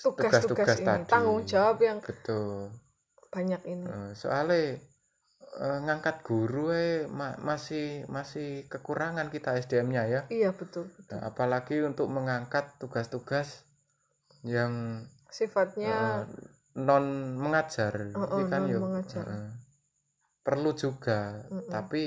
Tugas-tugas 0.00 0.80
ini, 0.80 1.04
tanggung 1.04 1.44
jawab 1.44 1.76
yang 1.84 1.98
Betul. 2.00 2.72
banyak 3.30 3.60
ini. 3.68 3.84
Eh, 3.84 4.10
soalnya 4.16 4.80
eh, 5.64 5.78
ngangkat 5.84 6.16
guru 6.28 6.64
eh 6.84 7.06
ma- 7.18 7.38
masih 7.48 7.86
masih 8.16 8.48
kekurangan 8.72 9.28
kita 9.34 9.50
SDM-nya 9.58 10.04
ya. 10.14 10.22
Iya, 10.34 10.50
betul, 10.58 10.84
betul. 10.96 11.04
Nah, 11.10 11.20
apalagi 11.30 11.76
untuk 11.90 12.06
mengangkat 12.16 12.64
tugas-tugas 12.82 13.48
yang 14.44 14.74
Sifatnya 15.30 15.94
eh, 15.94 16.22
non 16.86 17.06
mengajar 17.42 17.94
Oh, 18.14 18.26
Ini 18.34 18.42
oh, 18.42 18.46
kan 18.52 18.62
non 18.70 18.74
mengajar. 18.82 19.26
eh, 19.34 19.48
perlu 20.46 20.70
juga 20.76 21.20
Mm-mm. 21.50 21.64
tapi 21.72 22.02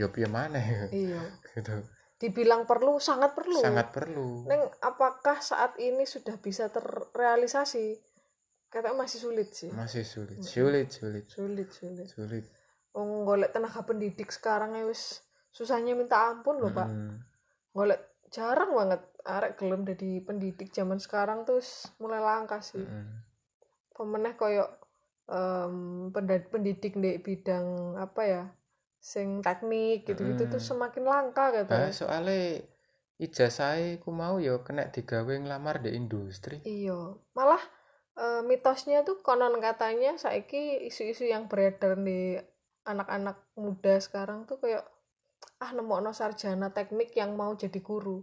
yo 0.00 0.06
piye 0.14 0.28
maneh 0.34 0.66
iya. 0.92 1.22
gitu 1.52 1.76
Dibilang 2.22 2.62
perlu, 2.70 2.94
sangat 3.08 3.32
perlu. 3.38 3.62
sangat 3.62 3.86
perlu 3.94 4.28
Neng, 4.48 4.62
apakah 4.90 5.38
saat 5.50 5.72
ini 5.88 6.04
sudah 6.14 6.36
bisa 6.46 6.64
terrealisasi? 6.76 7.86
Katanya 8.68 8.96
masih 8.98 9.18
sulit 9.18 9.48
sih. 9.50 9.70
masih 9.70 10.04
sulit 10.04 10.38
sulit 10.40 10.88
sulit 10.88 11.24
Sulit, 11.26 11.68
sulit. 11.70 12.06
sulit 12.06 12.44
Wong 12.92 13.24
golek 13.24 13.50
tenaga 13.50 13.80
pendidik 13.82 14.28
sekarang 14.28 14.72
ya 14.72 14.84
wis 14.84 15.24
susahnya 15.48 15.92
minta 15.92 16.28
ampun 16.28 16.56
loh, 16.56 16.68
Pak. 16.70 16.86
Mm, 16.86 17.16
golek 17.70 18.00
jarang 18.28 18.72
banget 18.72 19.00
arek 19.22 19.56
gelem 19.56 19.82
jadi 19.82 20.10
pendidik 20.20 20.68
zaman 20.68 20.96
sekarang 20.96 21.42
terus 21.42 21.88
mulai 21.96 22.18
langka 22.18 22.60
sih 22.60 22.80
mm. 22.80 23.08
pemeneh 23.90 24.34
koyo 24.34 24.68
penda- 26.08 26.48
pendidik 26.48 26.92
di 26.94 27.16
bidang 27.18 27.66
apa 27.96 28.22
ya 28.22 28.44
sing 28.98 29.40
teknik 29.40 30.04
gitu 30.04 30.24
gitu 30.26 30.44
Mm. 30.44 30.50
tuh 30.50 30.60
semakin 30.60 31.04
langka 31.04 31.44
gitu 31.54 31.70
Nah, 31.70 31.88
soalnya 31.88 32.60
ijazah 33.16 33.74
ku 33.98 34.10
mau 34.10 34.36
yo 34.38 34.60
kena 34.60 34.88
digawe 34.88 35.30
ngelamar 35.30 35.80
di 35.80 35.92
industri 35.92 36.60
iya 36.62 36.96
malah 37.32 37.60
eh, 38.18 38.42
mitosnya 38.42 39.06
tuh 39.06 39.22
konon 39.22 39.56
katanya 39.62 40.18
saiki 40.18 40.84
isu-isu 40.84 41.24
yang 41.24 41.46
beredar 41.46 41.96
di 41.96 42.36
anak-anak 42.84 43.38
muda 43.54 44.02
sekarang 44.02 44.44
tuh 44.44 44.58
kayak 44.58 44.84
ah 45.62 45.70
nemokno 45.70 46.10
sarjana 46.10 46.70
teknik 46.70 47.14
yang 47.14 47.34
mau 47.34 47.54
jadi 47.54 47.78
guru 47.78 48.22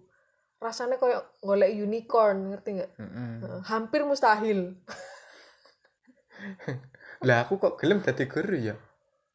rasanya 0.60 0.98
kayak 0.98 1.24
golek 1.40 1.72
unicorn 1.75 2.52
ngerti 2.52 2.80
nggak 2.80 2.92
Mm-mm. 2.98 3.32
Heeh, 3.44 3.62
hampir 3.68 4.08
mustahil. 4.08 4.80
lah 7.28 7.44
aku 7.44 7.58
kok 7.58 7.80
gelem 7.80 8.04
dadi 8.04 8.28
guru 8.28 8.56
ya 8.60 8.75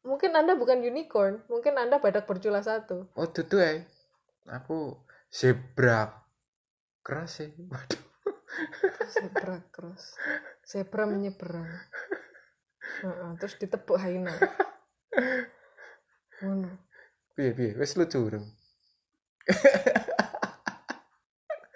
Mungkin 0.01 0.33
Anda 0.33 0.57
bukan 0.57 0.81
unicorn, 0.81 1.45
mungkin 1.45 1.77
Anda 1.77 2.01
badak 2.01 2.25
bercula 2.25 2.65
satu. 2.65 3.05
oh 3.13 3.27
tutu 3.29 3.61
eh 3.61 3.85
aku 4.49 4.97
zebra 5.29 6.09
keras 7.05 7.37
sih 7.37 7.53
waduh 7.71 8.00
Zebra 9.13 9.57
cross. 9.71 10.15
Zebra 10.67 11.03
menyeberang. 11.07 11.69
Heeh, 13.01 13.31
terus 13.39 13.55
ditepuk 13.57 13.97
hyena. 13.97 14.33
Ngono. 16.41 16.69
piye 17.31 17.55
piye 17.55 17.71
wis 17.79 17.95
lucu 17.95 18.19
urung 18.19 18.45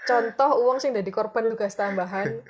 Contoh 0.06 0.52
uang 0.62 0.78
sing 0.78 0.94
dari 0.94 1.10
korban 1.10 1.50
tugas 1.50 1.74
tambahan. 1.74 2.46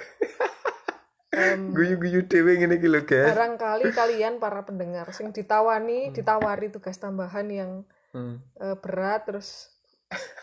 Em, 1.31 1.71
guyu-guyu 1.71 2.27
dhewe 2.27 2.59
ngene 2.59 2.79
iki 2.79 2.87
lho 2.87 3.03
guys 3.07 3.31
barangkali 3.31 3.91
kalian 3.91 4.39
para 4.39 4.63
pendengar 4.67 5.07
sing 5.15 5.31
ditawani, 5.31 6.11
ditawari 6.11 6.67
tugas 6.71 6.99
tambahan 6.99 7.47
yang 7.51 7.71
Hmm. 8.15 8.39
eh, 8.63 8.79
berat 8.79 9.27
terus 9.27 9.67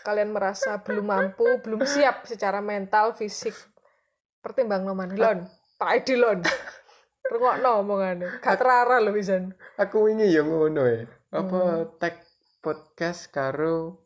kalian 0.05 0.29
merasa 0.37 0.85
belum 0.85 1.09
mampu, 1.09 1.49
belum 1.65 1.89
siap 1.89 2.29
secara 2.29 2.61
mental, 2.61 3.17
fisik. 3.17 3.57
Pertimbang 4.43 4.83
noman 4.83 5.15
lon, 5.15 5.47
Pak 5.79 5.91
Edi 6.03 6.19
lon. 6.19 6.43
Rungokno 7.31 7.81
omongane. 7.81 8.43
Gak 8.43 8.59
terara 8.59 8.99
lho 8.99 9.15
pisan. 9.15 9.55
aku 9.79 10.05
wingi 10.05 10.29
ya 10.29 10.43
ngono 10.43 10.83
eh 10.85 11.07
apa 11.33 11.59
Hmm. 11.81 11.97
tag 11.97 12.21
podcast 12.61 13.31
karo 13.31 14.03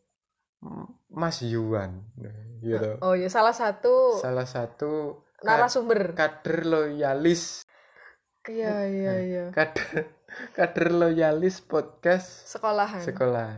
Mas 1.10 1.40
iya 1.42 2.76
toh. 2.78 2.96
Oh 3.02 3.14
ya 3.16 3.26
salah 3.26 3.52
satu 3.52 4.16
salah 4.16 4.46
satu 4.46 5.20
narasumber. 5.42 6.12
kader 6.12 6.64
loyalis 6.64 7.64
Iya 8.46 8.86
iya 8.86 9.12
iya. 9.18 9.44
kader 9.50 10.06
kader 10.56 10.86
loyalis 10.92 11.58
podcast 11.60 12.46
Sekolahan. 12.46 13.02
sekolah 13.02 13.50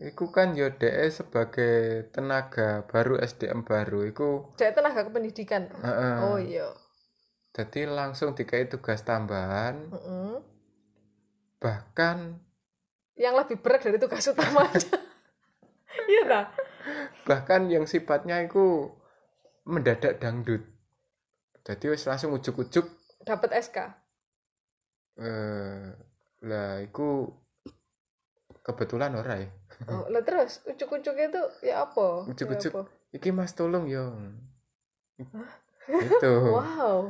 Iku 0.00 0.32
kan 0.32 0.56
yo 0.56 0.72
DE 0.80 1.12
sebagai 1.12 2.08
tenaga 2.08 2.88
baru 2.88 3.20
SDM 3.20 3.68
baru 3.68 4.08
iku 4.08 4.56
Dek 4.56 4.72
tenaga 4.72 5.04
kependidikan. 5.04 5.68
heeh. 5.68 6.16
Oh 6.24 6.40
iya. 6.40 6.72
Jadi 7.52 7.84
langsung 7.84 8.32
dikai 8.32 8.64
tugas 8.70 9.04
tambahan 9.04 9.92
Heeh. 9.92 10.40
bahkan 11.60 12.40
Yang 13.20 13.34
lebih 13.44 13.56
berat 13.60 13.80
dari 13.84 13.98
tugas 14.00 14.24
utamanya. 14.24 14.80
Iya 16.10 16.22
ta? 16.26 16.40
bahkan 17.28 17.68
yang 17.68 17.84
sifatnya 17.84 18.40
itu 18.42 18.88
mendadak 19.68 20.16
dangdut. 20.18 20.64
Jadi 21.62 21.92
wis 21.92 22.08
langsung 22.08 22.32
ujuk-ujuk 22.32 22.88
Dapat 23.20 23.50
SK. 23.60 23.78
eh 25.20 25.92
lah 26.40 26.80
iku 26.80 27.28
kebetulan 28.64 29.12
ora 29.12 29.44
ya. 29.44 29.50
Oh, 29.88 30.04
lah 30.12 30.22
terus 30.22 30.60
ucuk-ucuk 30.68 31.16
itu 31.16 31.42
ya 31.64 31.84
apa? 31.88 32.28
Ucuk-ucuk. 32.28 32.72
Ya 32.72 32.80
apa? 32.80 32.82
Iki 33.16 33.30
Mas 33.32 33.52
tolong 33.56 33.88
yo. 33.88 34.04
Itu. 35.88 36.32
Wow. 36.56 37.00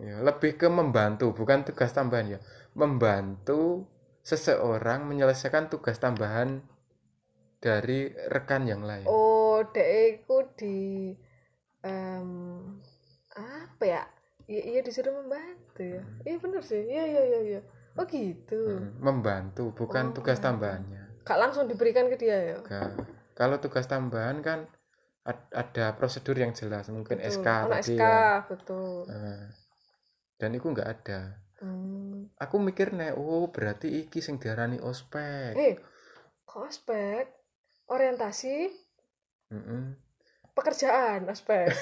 Ya, 0.00 0.16
lebih 0.24 0.56
ke 0.56 0.64
membantu, 0.72 1.36
bukan 1.36 1.60
tugas 1.66 1.92
tambahan 1.92 2.38
ya. 2.38 2.40
Membantu 2.72 3.84
seseorang 4.24 5.04
menyelesaikan 5.04 5.68
tugas 5.68 6.00
tambahan 6.00 6.64
dari 7.60 8.08
rekan 8.32 8.64
yang 8.64 8.80
lain. 8.88 9.04
Oh, 9.04 9.60
dek 9.76 10.24
iku 10.24 10.48
di 10.56 11.12
em, 11.84 12.30
apa 13.36 13.84
ya? 13.84 14.02
Iya, 14.48 14.62
iya 14.72 14.80
disuruh 14.80 15.14
membantu 15.20 15.84
ya. 15.84 16.02
Iya 16.24 16.36
bener 16.40 16.62
sih. 16.64 16.80
Iya 16.88 17.02
iya 17.06 17.22
iya 17.28 17.40
iya. 17.44 17.60
Oh 17.98 18.04
gitu. 18.08 18.62
Hmm, 18.64 18.96
membantu, 19.04 19.64
bukan 19.76 20.10
Oh. 20.10 20.14
tugas 20.16 20.38
tambahannya. 20.40 21.09
Gak 21.30 21.38
langsung 21.38 21.70
diberikan 21.70 22.10
ke 22.10 22.18
dia 22.18 22.38
ya? 22.54 22.58
Gak. 22.66 22.90
kalau 23.38 23.56
tugas 23.56 23.86
tambahan 23.86 24.42
kan 24.42 24.66
ad- 25.22 25.52
ada 25.54 25.94
prosedur 25.94 26.34
yang 26.34 26.50
jelas 26.50 26.90
mungkin 26.90 27.22
Betul. 27.22 27.30
SK 27.38 27.48
Ono 27.48 27.70
tadi 27.72 27.94
SK 27.94 28.02
ya. 28.02 28.42
betul. 28.44 28.92
Nah, 29.06 29.42
dan 30.36 30.50
itu 30.52 30.66
nggak 30.66 30.90
ada. 30.90 31.20
Hmm. 31.60 32.24
aku 32.40 32.56
mikir 32.56 32.96
nih 32.96 33.12
oh 33.12 33.52
berarti 33.52 34.00
iki 34.00 34.24
sing 34.24 34.40
diarani 34.40 34.80
ospek. 34.80 35.52
Eh 35.54 35.76
kok 36.42 36.66
ospek? 36.66 37.28
Orientasi? 37.86 38.64
Mm-mm. 39.52 39.92
pekerjaan 40.56 41.28
ospek. 41.28 41.68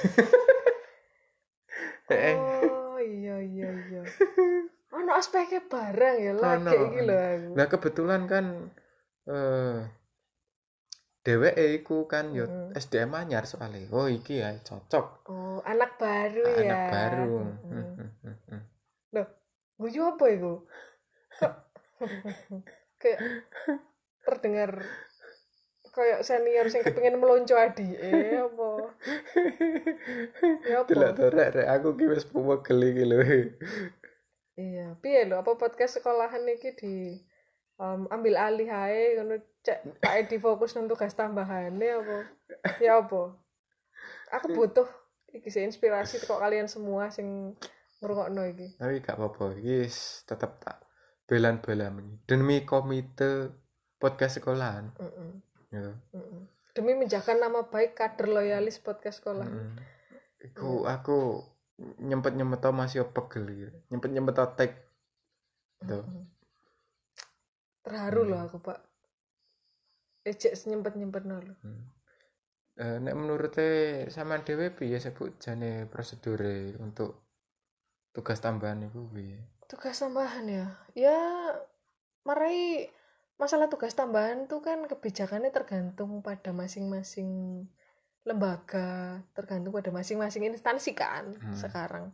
Oh 2.09 2.97
iya 2.99 3.37
iya 3.39 3.69
iya. 3.69 4.03
Ono 4.97 5.11
ospeknya 5.21 5.61
barang 5.69 6.17
ya 6.17 6.33
lagi 6.33 6.65
Ono, 6.65 6.73
iki 6.89 7.01
lho 7.05 7.17
aku. 7.17 7.51
Nah 7.55 7.67
kebetulan 7.69 8.23
kan 8.25 8.45
eh 9.29 9.79
dheweke 11.23 11.65
iku 11.77 12.09
kan 12.09 12.33
yo 12.33 12.49
Mm-mm. 12.49 12.73
SDM 12.73 13.13
anyar 13.13 13.45
soalnya. 13.45 13.85
Oh 13.93 14.09
iki 14.09 14.41
ya 14.41 14.57
cocok. 14.65 15.29
oh 15.29 15.61
anak 15.63 16.01
baru 16.01 16.45
Anak 16.49 16.65
ya 16.65 16.89
baru. 16.89 17.37
Hmm, 17.69 17.85
hmm, 17.97 18.11
hmm, 18.25 18.37
hmm. 18.49 18.63
guyu 19.79 20.03
apa 20.11 20.25
Kok- 21.39 21.63
kayak 23.01 23.21
terdengar 24.27 24.71
kayak 25.95 26.23
senior 26.23 26.67
sing 26.71 26.83
kepengin 26.87 27.19
melonco 27.19 27.59
adi 27.59 27.91
eh 27.95 28.39
apa 28.39 28.71
ya 30.67 30.83
apa 30.87 30.91
torek 31.15 31.49
rek 31.59 31.69
aku 31.75 31.89
ki 31.99 32.05
wis 32.07 32.23
pumegel 32.27 32.79
iki 32.87 33.05
lho. 33.07 33.19
iya 34.55 34.95
piye 35.03 35.27
lho 35.27 35.43
apa 35.43 35.59
podcast 35.59 35.99
sekolahan 35.99 36.47
iki 36.47 36.71
di 36.79 36.95
um, 37.79 38.11
ambil 38.11 38.35
alih 38.37 38.69
ae 38.69 39.17
ngono 39.17 39.39
cek 39.65 40.03
kae 40.03 40.27
difokus 40.27 40.75
nang 40.75 40.91
tugas 40.91 41.15
tambahane 41.15 41.89
apa 41.89 42.17
ya 42.83 43.01
apa 43.01 43.35
aku 44.35 44.47
butuh 44.53 44.89
iki 45.33 45.49
sih 45.49 45.65
inspirasi 45.65 46.21
kok 46.25 46.41
kalian 46.43 46.69
semua 46.69 47.09
sing 47.09 47.55
ngrungokno 47.99 48.47
iki 48.55 48.79
Tapi 48.79 49.03
gak 49.03 49.19
apa-apa, 49.19 49.59
iki 49.59 49.83
wis 49.83 50.23
tetep 50.23 50.63
tak 50.63 50.87
belan-belan. 51.27 52.23
Demi 52.25 52.63
komite 52.63 53.53
podcast 53.99 54.39
sekolahan. 54.39 54.95
Mm-mm, 54.97 55.31
Ya. 55.75 55.93
mm-mm. 56.15 56.49
demi 56.73 56.95
menjaga 56.95 57.35
nama 57.35 57.67
baik 57.67 57.99
kader 57.99 58.31
loyalis 58.31 58.79
podcast 58.79 59.19
sekolah 59.21 59.45
Mm. 59.45 59.75
Iku 60.39 60.87
aku 60.87 61.43
nyempet-nyempet 61.99 62.63
tau 62.63 62.71
masih 62.71 63.03
pegel 63.11 63.45
iki. 63.51 63.69
Nyempet-nyempet 63.91 64.35
tau 64.39 64.49
tek. 64.55 64.73
Tuh. 65.83 66.07
Terharu 67.85 68.21
Hmm. 68.25 68.31
loh 68.31 68.41
aku 68.47 68.59
pak 68.63 68.79
ejek 70.29 70.53
nyempet 70.69 70.95
nyempet 70.99 71.23
loh 71.25 71.41
Hmm. 71.65 71.83
Eh, 72.79 72.97
nek 73.03 73.15
menurut 73.19 73.59
sama 74.07 74.39
dhewe 74.39 74.71
piye 74.71 75.03
sebut 75.03 75.35
jane 75.43 75.91
prosedure 75.91 76.79
untuk 76.79 77.27
tugas 78.15 78.39
tambahan 78.39 78.87
iku 78.87 79.11
piye? 79.11 79.39
tugas 79.69 79.99
tambahan 80.01 80.47
ya 80.49 80.67
ya 80.97 81.19
marai 82.25 82.89
masalah 83.37 83.67
tugas 83.69 83.93
tambahan 83.99 84.47
tuh 84.49 84.65
kan 84.65 84.81
kebijakannya 84.87 85.51
tergantung 85.53 86.25
pada 86.25 86.51
masing-masing 86.55 87.63
lembaga 88.25 89.21
tergantung 89.37 89.75
pada 89.75 89.91
masing-masing 89.93 90.49
instansi 90.49 90.93
kan 90.97 91.35
Hmm. 91.39 91.55
sekarang 91.55 92.07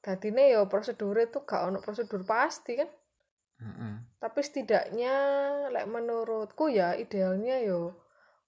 Dadine 0.00 0.56
ya 0.56 0.64
prosedurnya 0.64 1.28
tuh 1.28 1.44
gak 1.44 1.60
ono 1.68 1.78
prosedur 1.84 2.24
pasti 2.24 2.72
kan 2.80 2.88
Heeh. 3.60 3.94
tapi 4.16 4.40
setidaknya 4.40 5.14
lek 5.68 5.84
menurutku 5.84 6.72
ya 6.72 6.96
idealnya 6.96 7.60
yo 7.60 7.92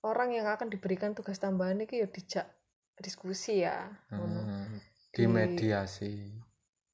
orang 0.03 0.33
yang 0.33 0.49
akan 0.49 0.73
diberikan 0.73 1.13
tugas 1.13 1.37
tambahan 1.37 1.79
ini 1.79 2.01
yo 2.03 2.09
dijak 2.09 2.49
diskusi 2.99 3.61
ya. 3.63 3.87
Hmm. 4.11 4.79
Di 5.13 5.25
Di- 5.25 5.31
mediasi. 5.31 6.15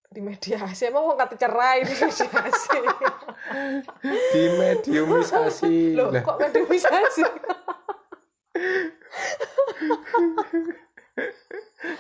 di 0.09 0.25
mediasi 0.25 0.88
emang 0.88 1.05
mau 1.05 1.21
kata 1.21 1.37
cerai 1.37 1.85
di 1.85 1.93
mediasi 1.93 2.79
Di 4.33 4.45
mediumisasi. 4.57 5.77
loh 5.93 6.09
Lah, 6.09 6.25
kok 6.25 6.37
mediasi 6.40 7.23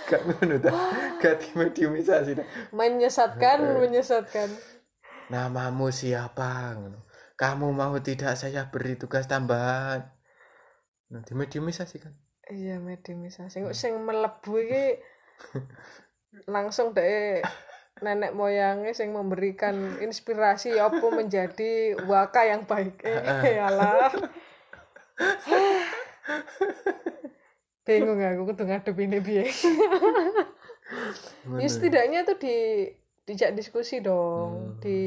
gak 0.08 0.20
ngono. 0.24 0.56
Gak 1.20 1.34
di 1.42 1.48
mediumisasi 1.52 2.32
menyesatkan 2.72 3.58
menyesatkan 3.76 4.48
Namamu 5.28 5.92
siapa? 5.92 6.76
Kamu 7.36 7.70
mau 7.76 7.94
tidak 8.00 8.34
saya 8.34 8.72
beri 8.72 8.96
tugas 8.96 9.28
tambahan? 9.28 10.08
Nah, 11.08 11.24
di 11.24 11.32
mediumisasi 11.32 11.96
kan. 12.04 12.12
iya 12.48 12.80
mediasi 12.80 13.60
kok 13.60 13.76
sing 13.76 13.92
melebu 14.08 14.52
iki 14.56 15.04
langsung 16.54 16.96
deh 16.96 17.44
nenek 18.00 18.32
moyangnya 18.32 18.96
sing 18.96 19.12
memberikan 19.12 20.00
inspirasi 20.00 20.80
apa 20.80 21.02
menjadi 21.12 21.92
waka 22.08 22.48
yang 22.48 22.64
baik 22.64 23.04
eh 23.04 23.60
alah 23.60 24.08
bingung 27.84 28.20
aku 28.20 28.52
kudu 28.52 28.64
ngadepin 28.68 29.20
piye 29.24 29.48
Ngono. 31.48 31.60
ya 31.60 31.68
setidaknya 31.68 32.24
tuh 32.24 32.36
di 32.36 32.56
dijak 33.28 33.52
diskusi 33.52 34.00
dong 34.00 34.72
Hmm. 34.72 34.80
di 34.80 35.00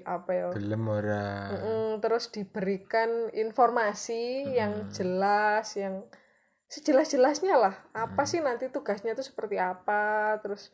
apa 0.00 0.30
ya 0.32 0.46
Gelem 0.56 0.88
ora. 0.88 1.52
Mm-mm, 1.52 2.00
terus 2.00 2.32
diberikan 2.32 3.28
informasi 3.30 4.56
yang 4.56 4.88
Hmm. 4.88 4.90
jelas 4.90 5.76
yang 5.76 6.08
sejelas-jelasnya 6.66 7.54
lah 7.54 7.76
apa 7.92 8.22
Hmm. 8.24 8.28
sih 8.28 8.40
nanti 8.40 8.68
tugasnya 8.68 9.12
itu 9.12 9.20
seperti 9.20 9.56
apa 9.56 10.36
terus 10.40 10.72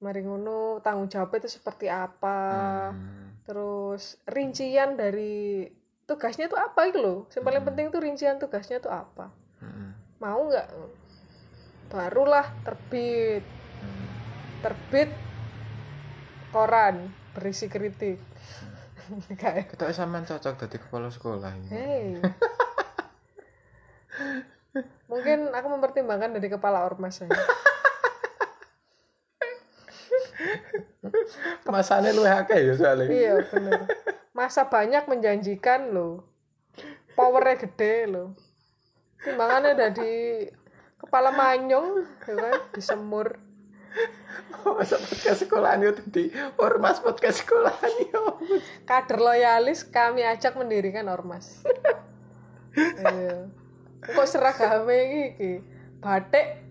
mari 0.00 0.24
ngono 0.24 0.80
tanggung 0.80 1.08
jawabnya 1.08 1.44
itu 1.44 1.50
seperti 1.52 1.86
apa 1.86 2.40
Hmm. 2.88 3.44
terus 3.44 4.16
rincian 4.24 4.96
dari 4.96 5.68
tugasnya 6.04 6.48
itu 6.48 6.56
apa 6.56 6.88
itu 6.88 6.98
loh 6.98 7.28
yang 7.30 7.44
paling 7.44 7.60
Hmm. 7.60 7.68
penting 7.68 7.86
itu 7.88 7.98
rincian 8.00 8.36
tugasnya 8.36 8.80
itu 8.80 8.88
apa 8.88 9.28
Hmm. 9.60 9.92
mau 10.18 10.40
nggak 10.44 10.68
barulah 11.88 12.46
terbit 12.62 13.44
Hmm. 13.80 14.08
terbit 14.60 15.08
koran 16.50 17.08
berisi 17.34 17.66
kritik. 17.66 18.18
Kayak 19.40 19.74
Kita 19.74 19.90
sampean 19.90 20.26
cocok 20.26 20.54
dadi 20.66 20.76
kepala 20.78 21.10
sekolah 21.10 21.50
ini. 21.54 21.68
hey. 21.70 22.06
Mungkin 25.10 25.50
aku 25.50 25.66
mempertimbangkan 25.66 26.30
dari 26.38 26.46
kepala 26.46 26.86
ormas 26.86 27.18
saya 27.18 27.34
Masane 31.66 32.10
luwih 32.14 32.30
akeh 32.30 32.58
ya 32.70 32.74
soalnya. 32.74 33.06
iya 33.10 33.34
bener. 33.46 33.86
Masa 34.34 34.66
banyak 34.66 35.06
menjanjikan 35.06 35.90
loh 35.94 36.26
powernya 37.14 37.56
gede 37.66 37.96
loh 38.08 38.28
timbangannya 39.20 39.74
dari 39.76 40.46
kepala 40.96 41.30
manyong 41.34 42.06
ya 42.26 42.34
kan? 42.38 42.54
Disemur 42.74 43.38
Masa 44.60 44.96
podcast 45.00 45.40
sekolahan 45.44 45.80
itu 45.82 46.02
di 46.12 46.24
ormas 46.60 47.00
podcast 47.00 47.42
sekolahan 47.42 47.92
yo. 48.12 48.36
kader 48.84 49.18
loyalis 49.18 49.88
kami 49.88 50.20
ajak 50.20 50.54
mendirikan 50.56 51.08
ormas. 51.08 51.64
Iya. 52.76 53.50
Kok 54.00 54.28
seragame 54.28 54.98
iki? 55.32 55.52
Batik. 56.00 56.70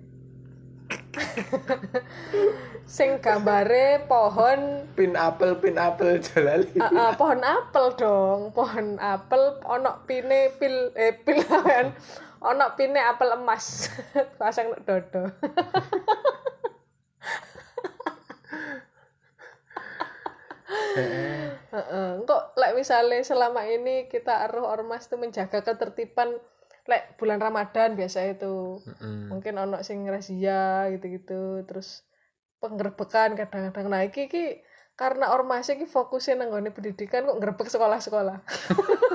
Sing 2.89 3.21
gambare 3.21 4.01
pohon. 4.10 4.89
Pin 4.97 5.13
apel 5.13 5.53
pin 5.62 5.77
apel 5.77 6.17
jalali. 6.17 6.73
Ah, 6.82 6.89
ah, 6.89 7.12
pohon 7.13 7.41
apel 7.45 7.86
dong. 7.99 8.39
Pohon 8.55 8.97
apel 8.97 9.62
ono 9.65 10.01
pine 10.10 10.55
pil 10.58 10.89
eh 10.97 11.13
pil 11.13 11.45
kan 11.45 11.93
ono 12.41 12.65
pine 12.73 12.97
apel 12.97 13.38
emas. 13.38 13.93
Pasang 14.41 14.73
dodo 14.88 15.29
Heeh. 17.19 18.82
Heeh. 20.69 20.88
kok 22.29 22.43
lek 22.57 22.73
misalnya 22.75 23.21
selama 23.21 23.65
ini 23.65 24.09
kita 24.09 24.49
aruh 24.49 24.65
ormas 24.65 25.05
tuh 25.05 25.21
menjaga 25.21 25.62
ketertiban 25.62 26.35
lek 26.89 27.15
bulan 27.21 27.38
Ramadan 27.38 27.93
biasa 27.93 28.25
itu. 28.33 28.81
Heeh. 28.81 29.29
mungkin 29.29 29.62
ono 29.62 29.79
sing 29.85 30.01
razia 30.09 30.89
gitu-gitu 30.89 31.62
terus 31.69 32.01
penggerbekan 32.57 33.38
kadang-kadang. 33.38 33.88
Nah 33.88 34.01
iki 34.03 34.27
iki 34.27 34.65
karena 34.99 35.31
ormasnya 35.31 35.79
iki 35.79 35.88
fokusnya 35.88 36.43
nang 36.43 36.51
nggone 36.51 36.75
pendidikan 36.75 37.23
kok 37.23 37.39
nggerebek 37.39 37.71
sekolah-sekolah 37.71 38.43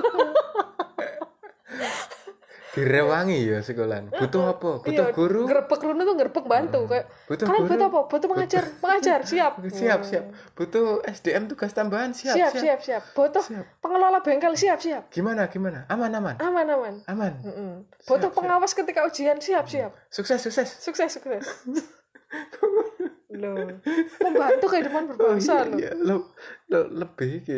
direwangi 2.75 3.39
ya 3.41 3.59
sekolahan 3.59 4.11
butuh 4.11 4.43
apa 4.51 4.69
butuh 4.77 5.07
Iya, 5.07 5.15
guru 5.15 5.47
Grebek 5.47 5.79
runu 5.79 6.01
tuh 6.03 6.15
grebek 6.15 6.45
bantu 6.45 6.79
kayak 6.85 7.05
butuh 7.25 7.45
kalian 7.47 7.61
guru 7.61 7.71
butuh 7.71 7.87
apa? 7.87 8.01
Butuh 8.05 8.27
pengajar, 8.27 8.63
pengajar, 8.77 9.19
siap. 9.31 9.53
siap 9.65 9.99
siap 10.03 10.25
butuh 10.51 10.85
SDM 11.01 11.47
tugas 11.47 11.71
tambahan 11.71 12.11
siap 12.11 12.35
Siap, 12.35 12.51
siap, 12.53 12.79
siap. 12.79 13.01
Butuh 13.11 13.41
Siap. 13.41 13.65
pengelola 13.79 14.19
bengkel, 14.19 14.53
siap, 14.53 14.77
siap. 14.77 15.07
gimana 15.07 15.47
gimana 15.47 15.87
aman 15.87 16.11
aman 16.11 16.35
Aman, 16.37 16.65
aman. 16.67 16.93
aman 17.05 17.33
Mm-mm. 17.41 17.71
Butuh 18.03 18.29
pengawas 18.29 18.71
ketika 18.71 19.01
ujian, 19.03 19.39
siap, 19.39 19.65
siap. 19.65 19.95
sukses 20.07 20.37
sukses 20.37 20.67
Sukses, 20.75 21.09
sukses. 21.09 21.47
Loh, 23.31 23.67
membantu 24.17 24.65
kehidupan 24.69 25.07
berbangsa 25.07 25.63
loh. 25.63 25.75
iya, 25.75 25.91
lo, 25.93 26.31
lo 26.65 26.79
lebih 26.87 27.43
ke 27.43 27.57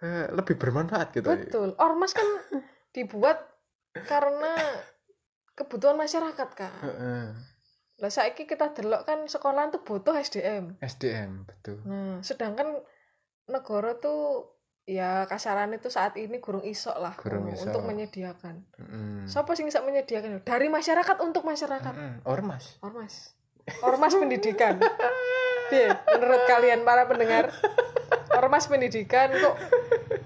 eh, 0.00 0.26
lebih 0.28 0.54
bermanfaat 0.56 1.14
gitu. 1.14 1.26
Betul. 1.26 1.78
Ormas 1.78 2.10
kan 2.10 2.26
dibuat 2.90 3.38
karena 3.92 4.52
kebutuhan 5.52 5.96
masyarakat 6.00 6.48
kan. 6.56 6.72
Heeh. 6.80 7.26
Lah 8.00 8.10
saiki 8.10 8.48
kita 8.48 8.72
delok 8.72 9.04
kan 9.06 9.28
sekolahan 9.28 9.70
tuh 9.70 9.84
butuh 9.84 10.16
SDM. 10.16 10.80
SDM 10.80 11.44
betul 11.46 11.78
Nah, 11.86 12.18
sedangkan 12.24 12.80
negara 13.46 13.94
tuh 14.00 14.48
ya 14.82 15.28
kasaran 15.30 15.70
itu 15.70 15.86
saat 15.86 16.18
ini 16.18 16.42
gurung 16.42 16.66
isok 16.66 16.98
lah 16.98 17.14
Gurung 17.14 17.46
uh, 17.46 17.54
iso. 17.54 17.70
untuk 17.70 17.86
menyediakan. 17.86 18.64
Heeh. 18.80 19.28
Siapa 19.28 19.54
sih 19.54 19.62
bisa 19.62 19.84
menyediakan? 19.84 20.42
Dari 20.42 20.66
masyarakat 20.66 21.16
untuk 21.22 21.46
masyarakat. 21.46 21.94
Heeh, 21.94 22.14
ormas 22.26 22.80
Ormas. 22.82 23.36
Ormas 23.86 24.18
pendidikan. 24.18 24.82
Piye 25.70 25.94
menurut 26.10 26.42
kalian 26.50 26.82
para 26.82 27.06
pendengar? 27.06 27.54
Ormas 28.34 28.66
pendidikan 28.66 29.30
kok 29.30 29.54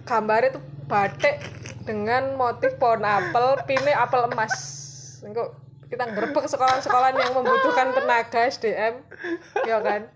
gambarnya 0.08 0.56
tuh 0.56 0.64
batik 0.88 1.42
dengan 1.86 2.34
motif 2.34 2.74
pohon 2.76 3.06
apel, 3.06 3.62
pine 3.64 3.94
apel 3.94 4.26
emas. 4.28 4.52
Kok 5.22 5.50
kita 5.86 6.04
ngerebek 6.10 6.50
sekolah-sekolah 6.50 7.14
yang 7.14 7.32
membutuhkan 7.32 7.94
tenaga 7.94 8.50
SDM, 8.50 9.06
ya 9.62 9.78
kan? 9.78 10.10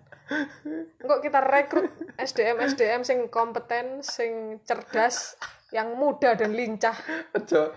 Kok 0.99 1.21
kita 1.23 1.39
rekrut 1.43 1.91
SDM 2.19 2.63
SDM 2.67 3.01
sing 3.07 3.31
kompeten, 3.31 4.03
sing 4.03 4.59
cerdas, 4.67 5.39
yang 5.71 5.95
muda 5.95 6.35
dan 6.35 6.55
lincah. 6.55 6.95
ojo 7.35 7.75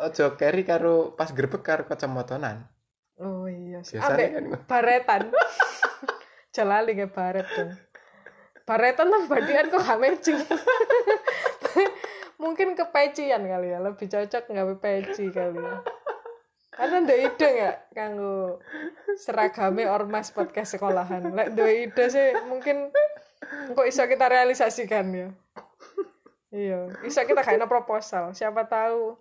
ojo 0.00 0.24
carry 0.40 0.64
karo 0.64 1.12
pas 1.16 1.32
grebek 1.32 1.64
karo 1.64 1.84
kacamotonan 1.84 2.68
Oh 3.16 3.48
iya, 3.48 3.80
sih. 3.80 3.96
Ambek 3.96 4.28
kan. 4.28 4.44
baretan. 4.68 5.22
Jalali 6.56 6.92
nggak 6.92 7.16
baret 7.16 7.48
dong. 7.48 7.72
Baretan 8.68 9.08
tuh 9.08 9.24
badian 9.24 9.72
kok 9.72 9.80
gak 9.80 9.96
matching. 9.96 10.36
Mungkin 12.36 12.76
ke 12.76 12.84
pecian 12.92 13.42
kali 13.48 13.72
ya, 13.72 13.78
lebih 13.80 14.06
cocok 14.06 14.42
nggak 14.52 14.68
peci 14.80 15.32
kali 15.32 15.60
ya. 15.60 15.80
Karena 16.76 16.96
ndak 17.08 17.18
ide 17.24 17.48
nggak 17.56 17.76
kanggo 17.96 18.60
seragame 19.16 19.88
ormas 19.88 20.28
podcast 20.36 20.76
sekolahan. 20.76 21.32
Lek 21.32 21.56
duwe 21.56 21.88
ide 21.88 22.04
sih 22.12 22.36
mungkin 22.44 22.92
kok 23.72 23.88
iso 23.88 24.04
kita 24.04 24.28
realisasikan 24.28 25.08
ya. 25.16 25.28
Iya, 26.52 26.92
bisa 27.00 27.24
kita 27.24 27.40
kayak 27.40 27.64
proposal. 27.64 28.36
Siapa 28.36 28.68
tahu 28.68 29.16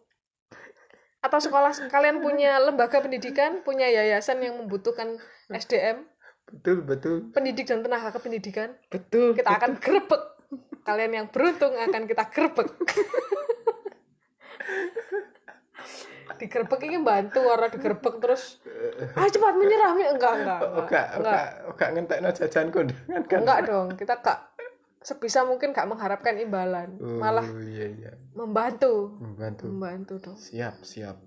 atau 1.25 1.39
sekolah 1.41 1.89
kalian 1.89 2.21
punya 2.21 2.61
lembaga 2.61 3.01
pendidikan, 3.01 3.65
punya 3.65 3.89
yayasan 3.89 4.45
yang 4.45 4.61
membutuhkan 4.61 5.17
SDM, 5.49 6.05
betul 6.45 6.85
betul 6.85 7.15
pendidik 7.33 7.65
dan 7.65 7.81
tenaga 7.81 8.13
kependidikan, 8.13 8.77
betul 8.93 9.33
kita 9.33 9.57
akan 9.57 9.81
grebek. 9.81 10.34
Kalian 10.85 11.11
yang 11.17 11.27
beruntung 11.33 11.73
akan 11.73 12.05
kita 12.05 12.23
grebek. 12.29 12.69
digerebek 16.35 16.81
ini 16.83 16.99
bantu 16.99 17.47
orang 17.47 17.71
digerebek 17.71 18.19
terus. 18.19 18.59
Ah 19.15 19.25
cepat 19.25 19.55
menyerah 19.55 19.95
Mi." 19.95 20.03
enggak 20.03 20.33
enggak 20.43 20.59
oka 20.61 20.75
enggak, 20.75 20.81
oka 20.83 21.01
enggak, 21.15 21.49
oka 21.71 21.85
ngentekno 21.95 22.29
jajan 22.35 22.67
kondangan 22.75 23.23
kan? 23.23 23.39
Enggak 23.39 23.59
dong 23.65 23.87
kita 23.95 24.15
kak 24.19 24.39
sebisa 25.05 25.45
mungkin 25.45 25.69
gak 25.69 25.85
mengharapkan 25.85 26.33
imbalan. 26.41 26.97
Oh, 26.97 27.21
malah 27.21 27.45
iya 27.69 27.93
iya. 27.93 28.11
membantu. 28.33 29.13
Membantu. 29.21 29.69
Membantu 29.69 30.13
dong. 30.17 30.37
Siap 30.41 30.81
siap. 30.81 31.21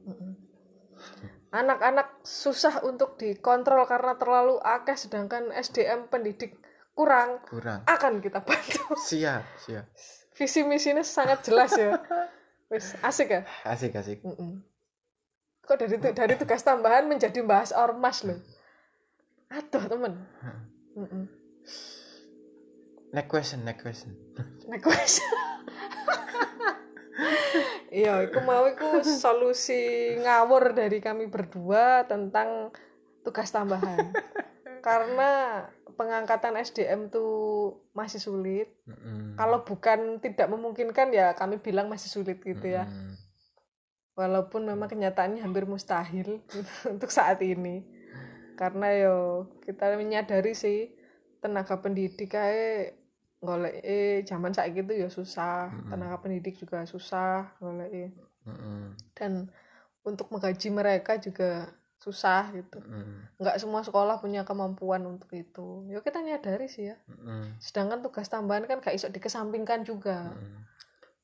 Anak-anak 1.55 2.27
susah 2.27 2.83
untuk 2.83 3.15
dikontrol 3.17 3.87
karena 3.87 4.19
terlalu 4.19 4.59
akeh 4.59 4.99
sedangkan 4.99 5.55
SDM 5.55 6.11
pendidik 6.11 6.59
kurang 6.99 7.39
kurang. 7.47 7.87
akan 7.87 8.19
kita 8.19 8.43
bantu. 8.43 8.99
Siap 9.15 9.47
siap. 9.63 9.87
Visi 10.35 10.67
misinya 10.67 11.07
sangat 11.07 11.47
jelas 11.47 11.71
ya. 11.79 11.95
Wis 12.75 12.99
asik 13.01 13.31
ya? 13.31 13.41
Asik 13.63 13.95
asik. 13.95 14.19
Mm-mm. 14.27 14.67
kok 15.63 15.79
dari 15.79 16.01
tu- 16.01 16.17
dari 16.17 16.35
tugas 16.35 16.65
tambahan 16.65 17.05
menjadi 17.05 17.45
bahas 17.45 17.71
ormas 17.71 18.25
loh 18.25 18.41
aduh 19.49 19.85
temen. 19.85 20.17
Mm-mm. 20.97 21.25
next 23.13 23.29
question 23.29 23.63
next 23.63 23.81
question. 23.81 24.13
Nek 24.67 24.83
wis. 24.83 25.23
Iya, 27.89 28.29
iku 28.29 28.45
mau 28.45 28.69
iku 28.69 29.01
solusi 29.01 30.13
ngawur 30.21 30.77
dari 30.77 31.01
kami 31.01 31.25
berdua 31.27 32.05
tentang 32.05 32.69
tugas 33.25 33.49
tambahan. 33.49 34.13
Karena 34.85 35.65
pengangkatan 35.99 36.55
SDM 36.63 37.11
tuh 37.11 37.75
masih 37.91 38.23
sulit. 38.23 38.71
Mm-mm. 38.87 39.35
Kalau 39.35 39.67
bukan 39.67 40.23
tidak 40.23 40.47
memungkinkan 40.47 41.11
ya 41.11 41.35
kami 41.35 41.59
bilang 41.59 41.91
masih 41.91 42.07
sulit 42.07 42.39
gitu 42.39 42.71
ya. 42.71 42.87
Mm-mm. 42.87 43.19
Walaupun 44.15 44.67
memang 44.67 44.87
kenyataannya 44.87 45.43
hampir 45.43 45.67
mustahil 45.67 46.39
untuk 46.95 47.11
saat 47.11 47.43
ini. 47.43 47.83
Karena 48.55 48.95
yo 48.95 49.51
kita 49.67 49.99
menyadari 49.99 50.55
sih 50.55 50.95
tenaga 51.43 51.79
pendidik 51.83 52.35
kayak 52.35 52.99
golek 53.39 53.79
eh 53.87 54.27
zaman 54.27 54.51
saat 54.51 54.75
gitu 54.75 54.91
ya 54.91 55.07
susah 55.07 55.71
Mm-mm. 55.71 55.91
tenaga 55.95 56.19
pendidik 56.19 56.59
juga 56.59 56.83
susah 56.83 57.55
golek 57.63 58.11
Mm-mm. 58.43 58.99
dan 59.15 59.47
untuk 60.03 60.35
menggaji 60.35 60.75
mereka 60.75 61.23
juga 61.23 61.71
susah 61.99 62.55
gitu. 62.55 62.79
Nggak 63.43 63.59
semua 63.59 63.83
sekolah 63.83 64.23
punya 64.23 64.47
kemampuan 64.47 65.03
untuk 65.05 65.35
itu. 65.35 65.87
Ya 65.91 65.99
kita 65.99 66.23
nyadari 66.23 66.71
sih 66.71 66.95
ya. 66.95 66.97
Mm-mm. 67.11 67.59
sedangkan 67.59 68.01
tugas 68.01 68.31
tambahan 68.31 68.65
kan 68.71 68.79
gak 68.79 68.95
iso 68.95 69.11
dikesampingkan 69.11 69.83
juga. 69.83 70.31
Mm-mm. 70.31 70.67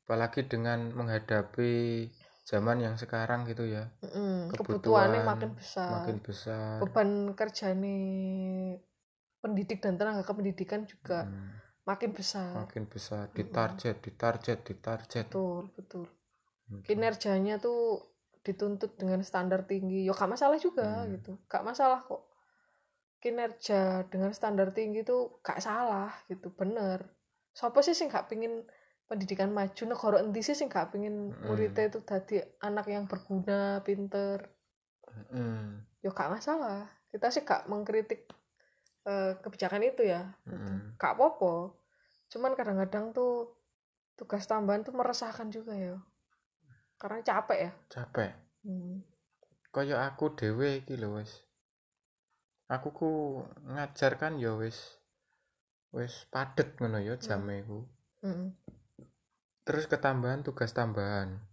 apalagi 0.05 0.45
dengan 0.45 0.93
menghadapi 0.93 2.05
zaman 2.45 2.85
yang 2.85 3.01
sekarang 3.01 3.49
gitu 3.49 3.65
ya. 3.65 3.89
Mm-mm, 4.05 4.53
kebutuhan 4.53 5.09
kebutuhannya 5.09 5.21
makin 5.25 5.51
besar. 5.57 5.91
makin 5.97 6.19
besar. 6.21 6.77
Beban 6.85 7.11
kerjane 7.33 7.97
pendidik 9.41 9.81
dan 9.81 9.97
tenaga 9.97 10.25
kependidikan 10.25 10.85
juga 10.85 11.25
Mm. 11.25 11.49
makin 11.89 12.11
besar. 12.13 12.53
Makin 12.53 12.85
besar. 12.85 13.33
Ditarget 13.33 13.97
ditarget 14.05 14.59
ditarget. 14.61 15.25
Betul 15.29 15.73
betul. 15.73 16.07
Kinerjanya 16.85 17.61
tuh 17.61 18.01
dituntut 18.45 18.95
dengan 19.01 19.25
standar 19.25 19.65
tinggi. 19.65 20.05
Ya 20.05 20.13
gak 20.13 20.29
masalah 20.31 20.61
juga 20.61 21.03
Hmm. 21.03 21.17
gitu. 21.17 21.41
Gak 21.49 21.65
masalah 21.65 22.05
kok. 22.05 22.29
Kinerja 23.19 24.05
dengan 24.13 24.37
standar 24.37 24.77
tinggi 24.77 25.01
tuh 25.01 25.41
gak 25.41 25.65
salah 25.65 26.13
gitu 26.29 26.53
bener. 26.53 27.09
Siapa 27.57 27.81
sih 27.81 27.97
sing 27.97 28.13
gak 28.13 28.29
pingin 28.29 28.69
pendidikan 29.09 29.49
maju? 29.49 29.83
Negara 29.89 30.21
endi 30.21 30.45
sih 30.45 30.53
sing 30.53 30.69
gak 30.69 30.93
pingin 30.93 31.33
Hmm. 31.33 31.49
muridnya 31.49 31.89
itu 31.89 32.05
tadi 32.05 32.37
anak 32.61 32.87
yang 32.93 33.09
berguna 33.09 33.81
pinter? 33.81 34.53
Mm. 35.31 35.79
ya 36.03 36.11
gak 36.11 36.27
masalah. 36.29 36.91
Kita 37.09 37.31
sih 37.33 37.47
gak 37.47 37.71
mengkritik 37.71 38.29
eh, 39.05 39.37
kebijakan 39.41 39.85
itu 39.85 40.05
ya. 40.05 40.37
Mm. 40.45 41.01
gak 41.01 41.17
apa-apa. 41.17 41.73
Cuman 42.29 42.53
kadang-kadang 42.59 43.15
tuh 43.15 43.57
tugas 44.19 44.45
tambahan 44.45 44.83
tuh 44.85 44.93
meresahkan 44.93 45.49
juga 45.51 45.75
ya 45.75 45.97
karena 47.05 47.21
capek 47.21 47.59
ya? 47.69 47.71
Capek. 47.93 48.33
Hmm. 48.65 49.05
kaya 49.69 50.09
aku 50.09 50.33
dhewe 50.33 50.81
iki 50.81 50.97
lho 50.97 51.21
wis. 51.21 51.45
Aku 52.73 52.97
ku 52.97 53.11
ngajar 53.69 54.17
kan 54.17 54.41
ya 54.41 54.57
wis 54.57 54.97
wis 55.93 56.25
padet 56.33 56.81
ngono 56.81 56.97
ya 57.05 57.21
jame 57.21 57.61
ku. 57.69 57.85
Mm-mm. 58.25 58.57
terus 59.69 59.85
ketambahan 59.85 60.41
tugas 60.41 60.73
tambahan. 60.73 61.45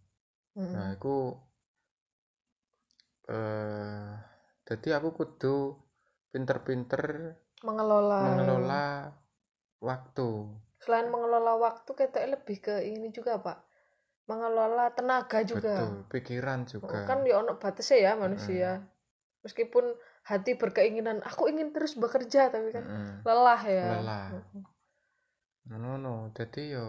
Mm-mm. 0.56 0.72
nah 0.72 0.96
iku 0.96 1.36
eh 3.28 4.08
jadi 4.64 5.04
aku 5.04 5.12
kudu 5.20 5.76
pinter-pinter 6.32 7.36
mengelola. 7.60 8.24
mengelola 8.24 8.88
waktu. 9.84 10.48
Selain 10.80 11.12
mengelola 11.12 11.60
waktu 11.60 11.92
kita 11.92 12.24
lebih 12.24 12.64
ke 12.64 12.88
ini 12.88 13.12
juga 13.12 13.36
pak 13.44 13.71
mengelola 14.32 14.96
tenaga 14.96 15.44
juga. 15.44 15.76
Betul 15.76 16.08
pikiran 16.08 16.64
juga. 16.64 17.04
Kan 17.04 17.28
ya 17.28 17.44
ono 17.44 17.60
batasnya 17.60 17.98
ya 18.00 18.12
manusia. 18.16 18.80
Meskipun 19.44 19.92
hati 20.24 20.54
berkeinginan 20.54 21.20
aku 21.26 21.50
ingin 21.50 21.74
terus 21.74 21.98
bekerja 21.98 22.54
tapi 22.54 22.72
kan 22.72 22.86
Mm-mm. 22.86 23.26
lelah 23.26 23.62
ya. 23.66 23.88
Lelah. 24.00 24.28
Mm-mm. 24.40 24.64
ngono 25.62 25.94
no 26.02 26.14
jadi 26.34 26.74
yo 26.74 26.88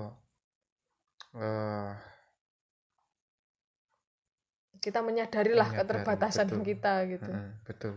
eh 1.37 1.93
kita 4.83 5.05
menyadari 5.05 5.55
lah 5.55 5.71
keterbatasan 5.71 6.51
betul. 6.51 6.67
kita 6.67 6.95
gitu. 7.07 7.31
Mm-mm, 7.31 7.63
betul. 7.63 7.95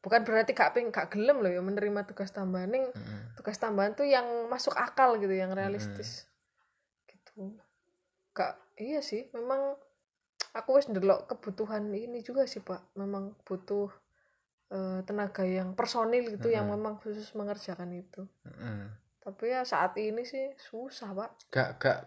Bukan 0.00 0.20
berarti 0.24 0.56
gak 0.56 0.72
ping 0.72 0.88
gak 0.88 1.12
gelem 1.12 1.44
loh 1.44 1.52
ya 1.52 1.60
menerima 1.60 2.08
tugas 2.08 2.32
tambahan. 2.32 2.70
Ning 2.72 2.88
Mm-mm. 2.94 3.36
tugas 3.36 3.60
tambahan 3.60 3.92
tuh 3.92 4.08
yang 4.08 4.24
masuk 4.48 4.72
akal 4.72 5.20
gitu 5.20 5.34
yang 5.34 5.52
realistis. 5.52 6.24
Gitu 7.04 7.58
gak 8.32 8.56
iya 8.80 9.04
sih 9.04 9.28
memang 9.36 9.76
aku 10.56 10.80
wis 10.80 10.88
ndelok 10.88 11.28
kebutuhan 11.28 11.88
ini 11.92 12.20
juga 12.24 12.48
sih 12.48 12.64
pak 12.64 12.92
memang 12.96 13.36
butuh 13.44 13.88
eh, 14.72 15.00
tenaga 15.04 15.44
yang 15.44 15.76
personil 15.76 16.24
gitu 16.32 16.48
yang 16.48 16.68
Mm-mm. 16.68 16.80
memang 16.80 16.94
khusus 17.00 17.28
mengerjakan 17.36 17.92
itu 17.92 18.24
Mm-mm. 18.48 18.92
tapi 19.20 19.52
ya 19.52 19.64
saat 19.64 19.96
ini 20.00 20.24
sih 20.24 20.52
susah 20.56 21.12
pak 21.12 21.30
gak 21.52 21.70
gak 21.80 21.98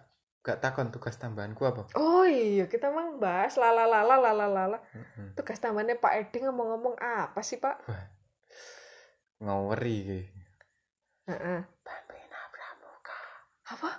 gak 0.46 0.62
takon 0.62 0.94
tugas 0.94 1.18
tambahanku 1.18 1.66
apa 1.66 1.90
oh 1.98 2.26
iya 2.26 2.70
kita 2.70 2.94
emang 2.94 3.18
bahas 3.18 3.58
lala 3.58 3.86
lala 3.90 4.18
lala 4.18 4.46
lala 4.46 4.78
Mm-mm. 4.94 5.34
tugas 5.34 5.58
tambahannya 5.62 5.98
Pak 5.98 6.14
Edi 6.22 6.46
ngomong-ngomong 6.46 7.02
apa 7.02 7.42
sih 7.42 7.58
pak 7.58 7.82
ngaweri 9.42 9.96
iki. 10.06 10.22
Heeh. 11.28 11.60
Pembina 11.84 12.42
pramuka 12.54 13.20
apa 13.74 13.90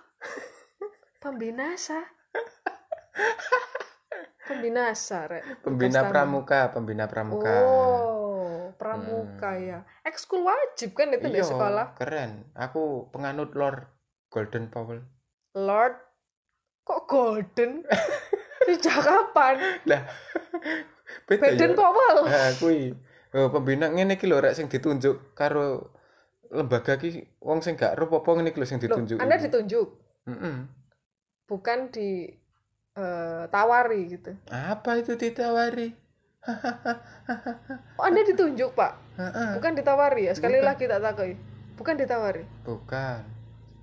pembinasa 1.23 2.01
pembinasa 4.46 5.26
rek 5.26 5.42
pembina 5.61 6.07
pramuka 6.07 6.70
pembina 6.70 7.05
pramuka. 7.07 7.55
Oh 7.66 8.70
pramuka 8.76 9.57
Hmm. 9.57 9.64
ya. 9.64 9.79
Ekskul 10.05 10.44
wajib 10.44 10.92
kan 10.92 11.09
itu 11.11 11.26
di 11.26 11.40
sekolah? 11.40 11.96
keren. 11.96 12.44
Aku 12.52 13.09
penganut 13.11 13.57
Lord 13.57 13.88
Golden 14.29 14.68
Powell. 14.68 15.00
Lord? 15.57 15.96
Kok 16.85 17.00
golden? 17.09 17.83
Sejak 18.66 19.00
kapan 19.00 19.57
lah 19.87 20.02
Baden 21.29 21.72
ya. 21.72 21.76
Powell. 21.76 22.18
Nah, 22.24 22.50
kui. 22.59 22.94
Oh, 23.35 23.50
pembina 23.50 23.90
ngene 23.90 24.14
iki 24.14 24.24
lho 24.24 24.38
rek 24.38 24.55
sing 24.55 24.66
ditunjuk 24.66 25.35
karo 25.35 25.90
lembaga 26.46 26.94
ki 26.94 27.26
wong 27.42 27.59
sing 27.59 27.74
gak 27.74 27.98
ero 27.98 28.07
apa 28.09 28.31
ngene 28.31 28.48
iki 28.48 28.59
lho 28.59 28.66
sing 28.66 28.79
Loh, 28.79 28.87
ditunjuk. 28.87 29.18
anda 29.18 29.37
ditunjuk? 29.37 29.88
Heeh. 30.24 30.57
bukan 31.46 31.79
di 31.90 32.26
eh, 32.96 33.44
tawari 33.46 34.00
gitu 34.09 34.32
Apa 34.46 34.98
itu 34.98 35.14
ditawari? 35.14 35.92
oh 37.98 38.04
anda 38.04 38.22
ditunjuk 38.22 38.70
pak 38.72 38.92
bukan 39.56 39.72
ditawari 39.74 40.28
ya 40.28 40.32
sekali 40.32 40.59
Bukan. 40.59 40.68
lagi 40.68 40.85
tak 40.87 41.02
takoi 41.02 41.32
bukan 41.74 41.94
ditawari 41.96 42.44
Bukan. 42.62 43.20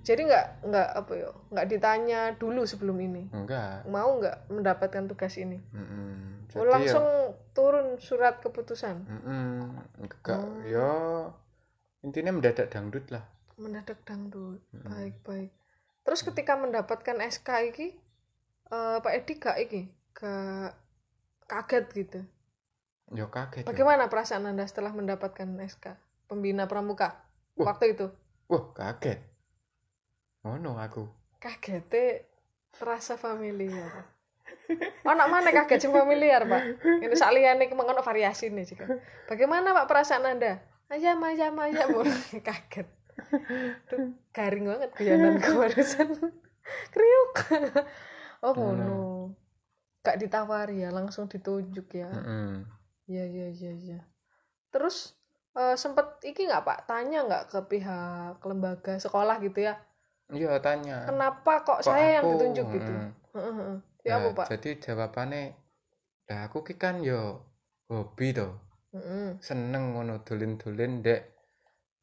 jadi 0.00 0.20
nggak 0.22 0.46
nggak 0.64 0.88
apa 0.94 1.12
ya 1.14 1.28
nggak 1.50 1.66
ditanya 1.68 2.20
dulu 2.34 2.64
sebelum 2.64 2.96
ini 2.98 3.28
Enggak. 3.30 3.84
mau 3.86 4.16
nggak 4.16 4.48
mendapatkan 4.48 5.04
tugas 5.06 5.36
ini 5.36 5.60
Heeh. 5.70 6.16
Oh, 6.54 6.62
langsung 6.62 7.04
turun 7.50 7.98
surat 7.98 8.38
keputusan 8.38 8.96
Heeh. 9.02 9.68
Enggak, 9.98 10.38
Oh. 10.38 10.56
yo 10.64 10.90
intinya 12.00 12.32
mendadak 12.32 12.68
dangdut 12.68 13.08
lah. 13.08 13.24
mendadak 13.54 14.00
dangdut 14.02 14.58
Mm-mm. 14.72 14.88
baik 14.88 15.16
baik 15.22 15.50
terus 16.00 16.20
ketika 16.22 16.52
mendapatkan 16.54 17.16
SK 17.22 17.48
iki 17.70 17.88
eh, 18.70 18.96
Pak 19.00 19.12
Edi 19.12 19.32
gak 19.36 19.56
iki? 19.60 19.80
Gak 20.14 20.72
kaget 21.44 21.84
gitu? 21.92 22.20
Yo 23.12 23.28
kaget. 23.28 23.68
bagaimana 23.68 24.08
perasaan 24.08 24.48
anda 24.48 24.64
setelah 24.64 24.90
mendapatkan 24.96 25.44
SK 25.44 25.92
pembina 26.24 26.64
pramuka? 26.64 27.20
Wah. 27.54 27.74
waktu 27.74 27.94
itu? 27.94 28.06
Wah, 28.48 28.72
kaget. 28.72 29.20
Ngono 30.44 30.80
aku. 30.80 31.04
kagetnya 31.40 32.24
terasa 32.72 33.20
familiar. 33.20 34.08
Anak 35.04 35.28
mana 35.28 35.52
kaget 35.52 35.84
sing 35.84 35.92
familiar 35.92 36.48
pak? 36.48 36.80
Ini 37.04 37.12
saliyane 37.12 37.68
mengono 37.76 38.00
variasi 38.00 38.48
nih 38.48 38.64
juga 38.64 38.88
bagaimana 39.28 39.76
pak 39.76 39.88
perasaan 39.88 40.24
anda? 40.24 40.64
Ayam 40.88 41.20
ayam 41.24 41.56
ayam. 41.60 41.88
Kaget. 42.48 42.88
Duh, 43.92 44.10
garing 44.32 44.64
banget 44.68 44.90
guyonan 44.96 45.36
barusan. 45.38 46.08
Kriuk 46.90 47.36
oh 48.44 48.54
ngono. 48.54 48.88
Gak 50.04 50.20
ditawari 50.20 50.84
ya 50.84 50.92
langsung 50.92 51.24
ditunjuk 51.32 51.88
ya. 51.96 52.08
Heeh. 52.12 52.60
iya 53.08 53.24
iya 53.24 53.46
iya 53.52 53.72
iya. 53.72 53.98
Terus 54.68 55.16
eh, 55.56 55.76
sempet 55.80 56.20
iki 56.24 56.44
nggak 56.48 56.64
pak? 56.64 56.78
Tanya 56.84 57.24
nggak 57.24 57.44
ke 57.52 57.58
pihak 57.72 58.36
lembaga 58.44 59.00
sekolah 59.00 59.40
gitu 59.40 59.64
ya? 59.64 59.74
Iya 60.32 60.56
tanya. 60.60 61.04
kenapa 61.08 61.52
kok, 61.64 61.78
Kok 61.80 61.84
saya 61.84 62.20
yang 62.20 62.24
aku? 62.24 62.30
ditunjuk 62.36 62.66
gitu? 62.80 62.92
Ya 64.04 64.20
apa 64.20 64.28
Nah, 64.28 64.36
pak? 64.36 64.46
Jadi 64.52 64.70
jawabannya, 64.84 65.42
lah 66.28 66.40
aku 66.48 66.58
kan 66.76 67.00
yo 67.00 67.40
hobi 67.88 68.32
to, 68.36 68.48
Heeh. 68.92 69.36
seneng 69.40 69.96
ngono 69.96 70.20
dolin-dolin 70.24 71.00
dek 71.04 71.22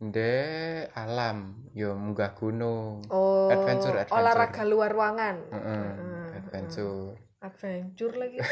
dek 0.02 0.90
alam, 0.98 1.70
yo 1.78 1.94
munggah 1.94 2.34
gunung, 2.34 3.06
oh 3.14 3.50
Adventure, 3.54 3.98
adventure. 4.02 4.18
olahraga 4.18 4.64
luar 4.66 4.90
ruangan. 4.94 5.36
Heeh, 5.54 5.62
Heeh, 5.62 6.11
adventure. 6.42 7.14
adventure 7.42 8.16
lagi 8.18 8.38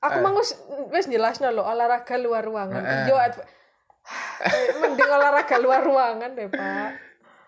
aku 0.00 0.18
mau 0.20 0.34
wis 0.38 0.56
wis 0.88 1.06
jelasno 1.06 1.52
lho 1.52 1.62
olahraga 1.62 2.16
luar 2.16 2.42
ruangan 2.42 2.82
Heeh. 2.82 3.06
yo 3.06 3.16
mending 4.80 5.10
olahraga 5.10 5.56
luar 5.58 5.82
ruangan 5.82 6.30
deh 6.32 6.48
pak 6.48 6.90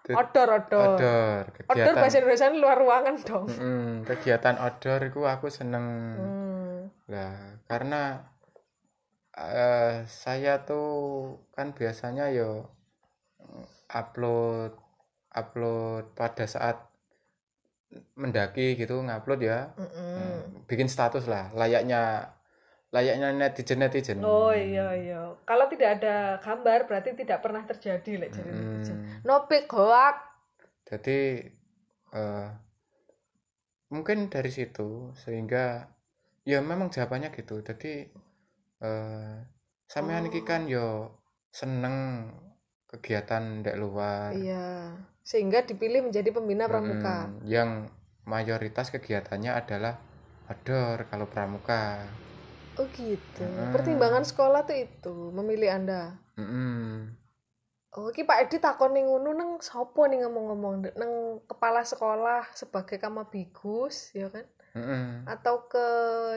outdoor 0.09 0.49
outdoor 0.57 0.97
Outdoor, 0.97 1.43
outdoor 1.69 1.69
kegiatan. 1.69 2.01
bahasa 2.01 2.17
Indonesia 2.19 2.49
luar 2.51 2.77
ruangan 2.81 3.15
dong 3.23 3.47
Mm-mm, 3.47 3.89
kegiatan 4.05 4.57
outdoor 4.57 5.01
itu 5.05 5.21
aku 5.23 5.53
seneng. 5.53 5.87
Hmm. 6.17 6.81
Lah, 7.13 7.61
karena 7.69 8.25
eh, 9.37 10.09
saya 10.09 10.65
tuh 10.65 10.89
kan 11.53 11.77
biasanya 11.77 12.33
yo 12.33 12.73
upload 13.89 14.73
upload 15.29 16.09
pada 16.17 16.49
saat 16.49 16.88
mendaki 18.15 18.77
gitu 18.77 19.01
ngupload 19.01 19.41
ya. 19.41 19.73
Hmm, 19.77 20.65
bikin 20.69 20.89
status 20.89 21.25
lah 21.25 21.49
layaknya 21.57 22.29
layaknya 22.89 23.33
netizen 23.37 23.81
netizen 23.81 24.19
Oh 24.21 24.53
iya 24.53 24.93
iya. 24.97 25.21
Kalau 25.45 25.69
tidak 25.69 26.01
ada 26.01 26.41
gambar 26.41 26.89
berarti 26.89 27.13
tidak 27.17 27.45
pernah 27.45 27.63
terjadi 27.65 28.13
lek 28.17 28.31
jadi 28.33 28.51
netizen. 28.51 28.97
Hmm, 28.97 29.21
Nopik 29.25 29.69
hoak. 29.73 30.17
jadi 30.89 31.45
eh, 32.17 32.49
mungkin 33.89 34.29
dari 34.29 34.49
situ 34.49 35.13
sehingga 35.17 35.85
ya 36.45 36.65
memang 36.65 36.89
jawabannya 36.89 37.29
gitu 37.33 37.61
jadi 37.61 38.09
eh 38.81 39.37
sampean 39.85 40.29
iki 40.29 40.45
kan 40.45 40.65
yo 40.65 41.13
seneng 41.53 42.29
kegiatan 42.89 43.61
dek 43.65 43.77
luar 43.77 44.33
Iya. 44.33 44.97
Sehingga 45.29 45.61
dipilih 45.61 46.09
menjadi 46.09 46.33
pembina 46.33 46.65
pramuka. 46.65 47.29
Mm, 47.29 47.45
yang 47.45 47.71
mayoritas 48.25 48.89
kegiatannya 48.89 49.53
adalah 49.53 50.01
outdoor 50.49 51.05
kalau 51.13 51.29
pramuka 51.29 52.09
Oh 52.79 52.87
gitu. 52.95 53.43
Mm. 53.43 53.75
Pertimbangan 53.75 54.23
sekolah 54.23 54.63
tuh 54.63 54.79
itu 54.79 55.15
memilih 55.35 55.69
Anda. 55.75 56.15
Mm-mm. 56.39 57.11
Oh, 57.99 58.15
Pak 58.15 58.39
Edi 58.47 58.63
takon 58.63 58.95
ning 58.95 59.11
ngono 59.11 59.35
nang 59.35 59.51
sapa 59.59 60.07
nih 60.07 60.23
ngomong-ngomong 60.23 60.95
nang 60.95 61.43
kepala 61.51 61.83
sekolah 61.83 62.47
sebagai 62.55 63.03
kamabigus 63.03 64.15
ya 64.15 64.31
kan? 64.31 64.47
Mm-mm. 64.79 65.27
Atau 65.27 65.67
ke 65.67 65.87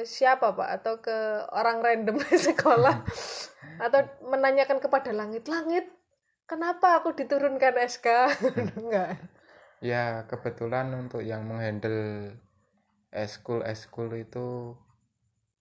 siapa 0.09 0.57
Pak? 0.57 0.69
Atau 0.81 0.97
ke 1.05 1.45
orang 1.53 1.85
random 1.85 2.17
di 2.17 2.37
sekolah? 2.49 3.05
Atau 3.85 4.01
menanyakan 4.25 4.81
kepada 4.81 5.13
langit-langit, 5.13 5.85
kenapa 6.51 6.99
aku 6.99 7.15
diturunkan 7.15 7.79
SK? 7.87 8.07
Enggak. 8.83 9.15
ya 9.79 10.27
kebetulan 10.27 10.91
untuk 10.93 11.23
yang 11.23 11.47
menghandle 11.47 12.35
eskul 13.09 13.63
eskul 13.63 14.11
itu 14.13 14.75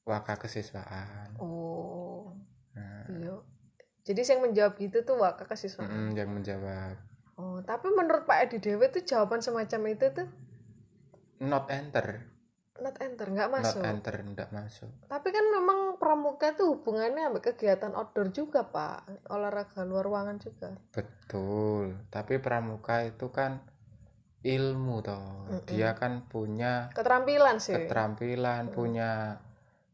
waka 0.04 0.34
kesiswaan 0.36 1.30
Oh, 1.38 2.34
Nah, 2.74 3.06
iya. 3.08 3.34
Jadi 4.02 4.20
yang 4.22 4.42
menjawab 4.42 4.74
gitu 4.76 5.02
tuh 5.02 5.16
wak 5.16 5.38
kakak 5.38 5.58
siswa. 5.58 5.86
mm-mm, 5.86 6.12
yang 6.14 6.30
menjawab 6.30 6.98
Oh, 7.34 7.64
tapi 7.64 7.88
menurut 7.88 8.28
Pak 8.28 8.50
Edi 8.50 8.60
Dewe 8.60 8.92
tuh 8.92 9.00
jawaban 9.00 9.40
semacam 9.40 9.80
itu 9.88 10.06
tuh 10.12 10.28
not 11.40 11.72
enter 11.72 12.28
not 12.80 12.96
enter, 12.98 13.26
nggak 13.28 13.48
not 13.50 13.56
masuk. 13.60 13.82
enter 13.84 14.14
enggak 14.20 14.50
masuk 14.50 14.90
Tapi 15.06 15.28
kan 15.30 15.44
memang 15.50 15.78
pramuka 16.00 16.54
tuh 16.54 16.78
hubungannya 16.78 17.28
sama 17.28 17.40
kegiatan 17.40 17.92
outdoor 17.94 18.28
juga, 18.30 18.64
Pak. 18.66 19.28
Olahraga 19.28 19.82
luar 19.84 20.04
ruangan 20.06 20.36
juga. 20.38 20.70
betul 20.90 21.94
tapi 22.10 22.38
pramuka 22.38 23.06
itu 23.06 23.30
kan 23.30 23.62
ilmu 24.40 24.96
toh 25.04 25.20
Mm-mm. 25.52 25.68
dia 25.68 25.92
kan 25.94 26.24
punya 26.26 26.88
Keterampilan 26.90 27.60
sih. 27.60 27.76
keterampilan 27.76 28.68
Hmm. 28.68 28.74
punya 28.74 29.10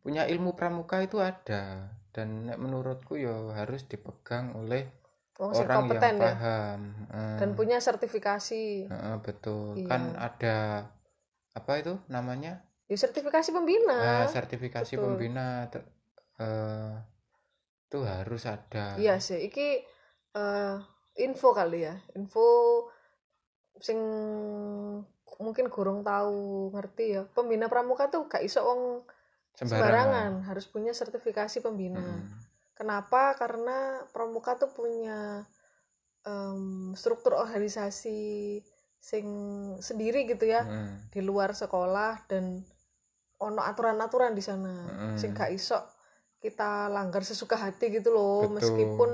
punya 0.01 0.22
ilmu 0.25 0.55
pramuka 0.55 1.03
itu 1.03 1.18
ada 1.18 1.90
dan 2.14 2.29
menurutku 2.55 3.18
ya 3.18 3.53
harus 3.53 3.85
dipegang 3.85 4.55
oleh 4.55 4.87
Wong 5.37 5.53
orang 5.53 5.68
yang 5.68 5.75
kompeten 5.77 6.14
ya. 6.16 6.22
paham 6.33 6.81
Eh, 7.12 7.37
Dan 7.42 7.49
punya 7.53 7.77
sertifikasi. 7.83 8.64
eh, 8.88 9.16
betul 9.20 9.77
Iya. 9.77 9.88
kan 9.90 10.03
ada 10.16 10.57
apa 11.53 11.72
itu 11.77 11.99
namanya 12.09 12.62
ya 12.87 12.96
sertifikasi 12.96 13.51
pembina 13.51 13.96
Nah, 13.96 14.27
sertifikasi 14.27 14.94
betul. 14.94 15.05
pembina 15.05 15.66
ter- 15.66 15.90
eh, 16.38 16.94
itu 17.87 17.99
harus 18.03 18.42
ada. 18.44 18.94
iya 18.96 19.18
sih 19.18 19.42
iki 19.42 19.83
eh, 20.33 20.77
info 21.18 21.51
kali 21.51 21.83
ya 21.83 21.94
info 22.14 22.46
sing 23.79 23.99
mungkin 25.37 25.68
kurang 25.68 26.01
tahu 26.01 26.70
ngerti 26.72 27.05
ya 27.12 27.22
pembina 27.27 27.66
pramuka 27.66 28.09
tuh 28.09 28.25
gak 28.25 28.40
iso 28.40 28.62
wong 28.62 29.05
sembarangan 29.53 30.44
harus 30.44 30.64
punya 30.66 30.92
sertifikasi 30.92 31.61
pembina 31.61 32.01
Mm. 32.01 32.29
kenapa 32.75 33.33
karena 33.35 34.05
pramuka 34.12 34.57
tuh 34.57 34.68
punya 34.70 35.44
em, 36.22 36.92
struktur 36.92 37.37
organisasi 37.37 38.61
sing 38.99 39.27
sendiri 39.79 40.25
gitu 40.27 40.44
ya 40.44 40.62
Mm. 40.62 41.09
di 41.09 41.20
luar 41.20 41.53
sekolah 41.53 42.27
dan 42.27 42.64
ono 43.38 43.61
aturan-aturan 43.61 44.33
di 44.33 44.40
sana 44.40 44.72
Mm. 44.87 45.16
sing 45.16 45.31
gak 45.31 45.51
iso 45.51 45.77
kita 46.38 46.88
langgar 46.88 47.20
sesuka 47.20 47.57
hati 47.57 47.90
gitu 47.90 48.11
loh 48.11 48.46
Betul. 48.46 48.55
meskipun 48.57 49.11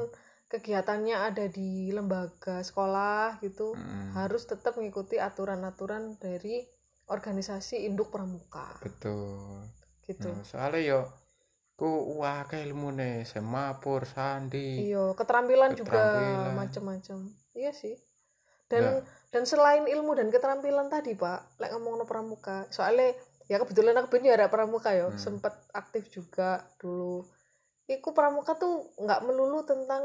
kegiatannya 0.47 1.17
ada 1.17 1.45
di 1.47 1.89
lembaga 1.89 2.61
sekolah 2.61 3.41
gitu 3.41 3.73
Mm. 3.73 4.15
harus 4.15 4.45
tetap 4.45 4.77
mengikuti 4.77 5.17
aturan-aturan 5.17 6.15
dari 6.17 6.63
organisasi 7.07 7.83
induk 7.83 8.09
pramuka 8.09 8.79
Betul. 8.79 9.67
gitu 10.05 10.29
Nah, 10.29 10.45
soalnya 10.45 10.81
yo 10.81 11.01
ku 11.73 11.89
wah 12.15 12.47
ilmu 12.47 12.93
nih 12.93 13.25
semapur 13.25 14.05
sandi. 14.05 14.87
iya 14.87 15.11
keterampilan, 15.13 15.75
juga 15.75 15.91
Keterampilan. 15.91 16.55
macam-macam 16.55 17.19
iya 17.53 17.73
sih 17.73 17.97
dan 18.69 18.83
Nah. 18.83 19.03
dan 19.29 19.43
selain 19.43 19.85
ilmu 19.85 20.13
dan 20.13 20.29
keterampilan 20.29 20.87
tadi 20.87 21.13
pak 21.13 21.59
lek 21.59 21.73
ngomong 21.73 21.99
no 21.99 22.05
pramuka 22.05 22.69
soalnya 22.69 23.17
ya 23.53 23.57
kebetulan 23.63 23.97
aku 24.01 24.09
punya 24.15 24.31
ada 24.37 24.49
pramuka 24.55 24.91
ya 24.99 25.07
Hmm. 25.09 25.19
sempet 25.27 25.55
aktif 25.81 26.05
juga 26.17 26.51
dulu 26.81 27.17
Iku 27.97 28.09
pramuka 28.19 28.53
tuh 28.63 28.75
nggak 29.05 29.21
melulu 29.29 29.61
tentang 29.69 30.05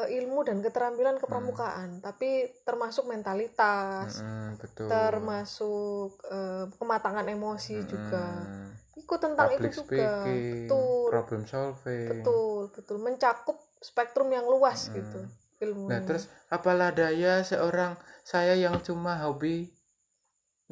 eh, 0.00 0.08
ilmu 0.18 0.40
dan 0.48 0.58
keterampilan 0.64 1.16
kepramukaan 1.22 1.90
tapi 2.06 2.30
termasuk 2.66 3.04
mentalitas 3.12 4.10
Mm-mm, 4.22 4.56
betul. 4.62 4.88
termasuk 4.90 6.10
eh, 6.36 6.64
kematangan 6.80 7.26
emosi 7.34 7.76
juga 7.92 8.26
Mm-mm. 8.26 8.68
Iku 8.98 9.14
tentang 9.22 9.48
Public 9.48 9.72
itu 9.72 9.84
juga 9.86 10.10
speaking, 10.18 10.42
betul 10.50 11.10
problem 11.10 11.42
solving. 11.46 12.08
betul 12.10 12.42
betul 12.74 12.96
mencakup 13.06 13.56
spektrum 13.88 14.28
yang 14.36 14.46
luas 14.52 14.88
Mm. 14.88 14.94
gitu 14.98 15.20
ilmunya 15.62 15.88
Nah, 15.90 16.00
terus 16.06 16.24
apalah 16.56 16.90
daya 16.98 17.34
seorang 17.50 17.92
saya 18.30 18.54
yang 18.64 18.76
cuma 18.86 19.12
hobi 19.24 19.56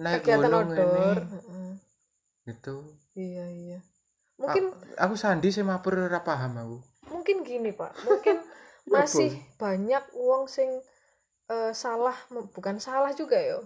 naik 0.05 0.23
kegiatan 0.23 0.53
gunung 0.53 0.69
outdoor 0.71 0.87
ini 0.87 1.11
Heeh. 1.33 1.66
Gitu. 2.47 2.87
iya 3.19 3.45
iya. 3.51 3.79
Mungkin 4.39 4.71
Aku 5.01 5.15
sandi 5.19 5.49
semapur 5.51 5.97
ora 5.99 6.21
paham 6.23 6.53
aku. 6.57 6.79
mungkin 7.11 7.43
gini 7.43 7.75
pak. 7.75 7.93
Mungkin 8.07 8.37
masih 8.95 9.35
banyak 9.59 10.05
uang 10.15 10.47
sing 10.47 10.71
eh, 11.51 11.73
salah 11.75 12.15
bukan 12.31 12.79
salah 12.79 13.11
juga 13.13 13.37
ya. 13.37 13.59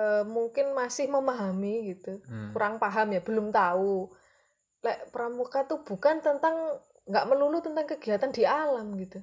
Eh, 0.00 0.24
mungkin 0.28 0.72
masih 0.76 1.08
memahami 1.08 1.96
gitu. 1.96 2.20
Hmm. 2.28 2.52
kurang 2.52 2.76
paham 2.76 3.16
ya 3.16 3.20
belum 3.24 3.48
tahu. 3.50 4.12
Lek 4.84 5.12
pramuka 5.12 5.64
tuh 5.68 5.84
bukan 5.84 6.20
tentang 6.24 6.56
nggak 7.08 7.26
melulu 7.28 7.58
tentang 7.64 7.84
kegiatan 7.88 8.30
di 8.30 8.44
alam 8.46 8.94
gitu 8.96 9.18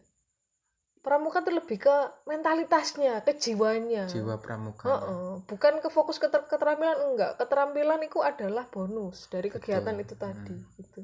pramuka 1.01 1.39
tuh 1.45 1.55
lebih 1.55 1.77
ke 1.79 1.95
mentalitasnya 2.27 3.23
ke 3.23 3.37
jiwanya 3.37 4.09
Jiwa 4.11 4.41
pramuka. 4.41 4.85
Heeh, 4.87 5.43
bukan 5.47 5.79
ke 5.79 5.87
fokus 5.87 6.17
ke 6.19 6.27
keterampilan 6.27 7.13
enggak 7.13 7.39
keterampilan 7.39 8.01
itu 8.03 8.19
adalah 8.19 8.67
bonus 8.67 9.31
dari 9.31 9.47
kegiatan 9.47 9.95
Betul. 9.95 10.03
itu 10.03 10.15
tadi 10.19 10.55
Hmm. 10.57 10.75
gitu 10.81 11.01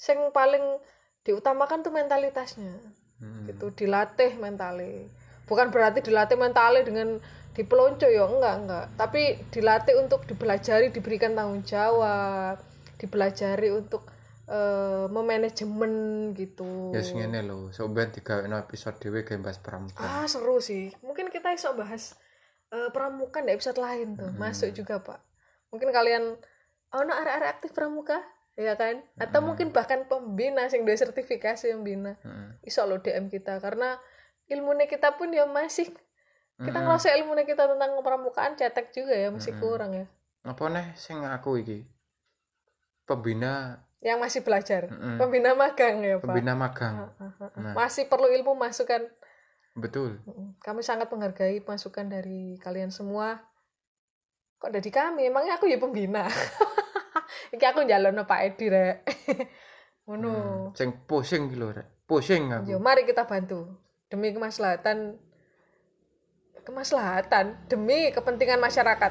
sing 0.00 0.18
paling 0.32 0.64
diutamakan 1.24 1.84
tuh 1.84 1.92
mentalitasnya 1.92 2.72
Hmm. 3.20 3.44
gitu 3.44 3.68
dilatih 3.76 4.40
mentale 4.40 5.12
bukan 5.44 5.68
berarti 5.68 6.00
dilatih 6.00 6.40
mentale 6.40 6.80
dengan 6.86 7.20
dipelonco 7.52 8.08
ya 8.08 8.24
enggak 8.24 8.54
enggak 8.64 8.86
tapi 8.96 9.36
dilatih 9.52 10.00
untuk 10.00 10.24
dipelajari 10.24 10.88
diberikan 10.88 11.36
tanggung 11.36 11.60
jawab 11.66 12.56
dipelajari 12.96 13.68
untuk 13.74 14.04
eh, 14.50 15.06
memanajemen 15.06 15.92
gitu 16.34 16.90
Ya 16.90 17.00
sing 17.00 17.18
ngene 17.18 17.40
lho, 17.40 17.70
sampeyan 17.70 18.10
digawekno 18.10 18.58
episode 18.58 18.98
dhewe 18.98 19.22
game 19.22 19.40
bahas 19.40 19.58
pramuka. 19.58 20.02
ah 20.02 20.26
seru 20.26 20.58
sih 20.58 20.90
mungkin 21.00 21.30
kita 21.30 21.54
iso 21.54 21.70
bahas 21.72 22.18
eh, 22.68 22.90
pramuka 22.90 23.40
di 23.40 23.50
episode 23.50 23.78
lain 23.78 24.14
tuh 24.14 24.26
Hmm. 24.26 24.38
masuk 24.38 24.70
juga 24.72 24.98
pak 24.98 25.22
mungkin 25.70 25.88
kalian 25.88 26.34
oh 26.90 27.02
no 27.02 27.14
area 27.14 27.46
aktif 27.48 27.70
pramuka 27.70 28.18
ya 28.54 28.74
kan 28.74 28.98
atau 29.16 29.38
Hmm. 29.38 29.54
mungkin 29.54 29.70
bahkan 29.70 30.04
pembina 30.04 30.66
sing 30.66 30.82
duwe 30.82 30.94
sertifikasi 30.94 31.70
pembina 31.70 32.18
Heeh. 32.20 32.66
iso 32.66 32.82
lo 32.84 32.98
DM 32.98 33.26
kita 33.26 33.56
karena 33.58 33.94
ilmunya 34.46 34.84
kita 34.84 35.14
pun 35.14 35.30
ya 35.30 35.46
masih 35.46 35.86
kita 36.60 36.74
Mm-mm. 36.74 36.84
ngerasa 36.84 37.14
ilmunya 37.16 37.46
kita 37.46 37.64
tentang 37.64 37.96
pramukaan 38.02 38.52
cetek 38.52 38.90
juga 38.90 39.14
ya 39.14 39.30
masih 39.30 39.54
Mm-mm. 39.54 39.62
kurang 39.62 39.92
ya 39.94 40.06
Apa 40.42 40.66
nih 40.68 40.92
sing 40.94 41.20
aku 41.20 41.56
iki? 41.56 41.86
Pembina, 43.04 43.74
yang 44.00 44.16
masih 44.16 44.40
belajar 44.40 44.88
Mm-mm. 44.88 45.20
pembina 45.20 45.52
magang 45.52 46.00
ya 46.00 46.16
pak 46.16 46.24
pembina 46.24 46.52
magang. 46.56 46.94
Ah, 46.96 47.12
ah, 47.20 47.32
ah, 47.36 47.44
ah. 47.44 47.60
Nah. 47.60 47.74
masih 47.76 48.08
perlu 48.08 48.28
ilmu 48.32 48.56
masukan 48.56 49.04
Betul. 49.70 50.18
Kami 50.66 50.82
sangat 50.82 51.06
menghargai 51.14 51.62
masukan 51.62 52.10
dari 52.10 52.58
kalian 52.58 52.90
semua 52.90 53.38
kok 54.60 54.74
dari 54.74 54.90
kami 54.92 55.30
emangnya 55.30 55.56
aku 55.56 55.70
ya 55.70 55.80
pembina 55.80 56.28
iki 57.54 57.64
aku 57.64 57.88
jalan 57.88 58.18
Pak 58.28 58.40
Edi 58.44 58.66
rek 58.68 58.96
ngono 60.10 60.32
Hmm. 60.70 60.78
Sing 60.78 60.90
pusing 61.06 61.50
lho, 61.54 61.74
Rek. 61.74 62.06
Pusing 62.06 62.50
aku. 62.50 62.66
Yo, 62.70 62.78
mari 62.78 63.02
kita 63.06 63.26
bantu 63.26 63.78
demi 64.10 64.30
kemaslahatan 64.34 65.18
kemaslahatan 66.62 67.58
demi 67.66 68.10
kepentingan 68.14 68.62
masyarakat, 68.62 69.10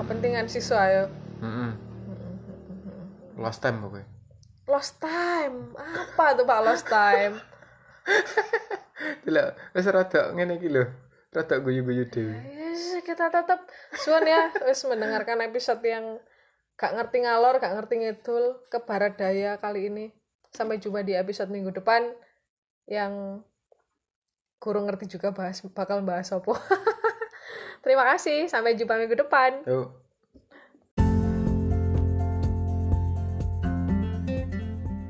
kepentingan 0.00 0.48
siswa 0.48 0.84
ya. 0.88 1.04
Heeh. 1.44 1.70
Lost 3.36 3.60
time 3.60 3.84
pokoknya. 3.84 4.13
Lost 4.64 4.96
time. 4.96 5.76
Apa 5.76 6.32
tuh 6.40 6.48
Pak 6.48 6.60
lost 6.64 6.88
time? 6.88 7.36
Tidak, 9.24 9.48
wis 9.76 9.86
rada 9.92 10.32
ngene 10.32 10.56
iki 10.56 10.72
lho. 10.72 10.88
Rada 11.34 11.60
guyu-guyu 11.60 12.08
dhewe. 12.08 12.32
Yes, 12.32 12.96
kita 13.04 13.28
tetap 13.28 13.68
suan 14.00 14.24
ya 14.24 14.48
wis 14.64 14.80
mendengarkan 14.88 15.44
episode 15.44 15.84
yang 15.84 16.16
gak 16.80 16.96
ngerti 16.96 17.28
ngalor, 17.28 17.60
gak 17.60 17.76
ngerti 17.76 17.94
ngidul 18.00 18.64
ke 18.72 18.78
barat 18.80 19.20
daya 19.20 19.60
kali 19.60 19.92
ini. 19.92 20.06
Sampai 20.54 20.80
jumpa 20.80 21.04
di 21.04 21.12
episode 21.12 21.52
minggu 21.52 21.74
depan 21.74 22.14
yang 22.88 23.44
kurang 24.62 24.88
ngerti 24.88 25.18
juga 25.18 25.34
bahas 25.34 25.60
bakal 25.76 26.00
bahas 26.00 26.32
apa. 26.32 26.56
Terima 27.84 28.08
kasih, 28.16 28.48
sampai 28.48 28.80
jumpa 28.80 28.96
minggu 28.96 29.18
depan. 29.28 29.60
Yuk. 29.68 30.03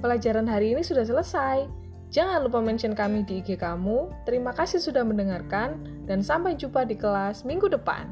Pelajaran 0.05 0.45
hari 0.45 0.77
ini 0.77 0.85
sudah 0.85 1.01
selesai. 1.01 1.65
Jangan 2.13 2.45
lupa 2.45 2.61
mention 2.61 2.93
kami 2.93 3.25
di 3.25 3.41
IG 3.41 3.57
kamu. 3.57 4.13
Terima 4.29 4.53
kasih 4.53 4.77
sudah 4.77 5.01
mendengarkan, 5.01 5.81
dan 6.05 6.21
sampai 6.21 6.61
jumpa 6.61 6.85
di 6.85 6.93
kelas 6.93 7.49
minggu 7.49 7.73
depan. 7.73 8.05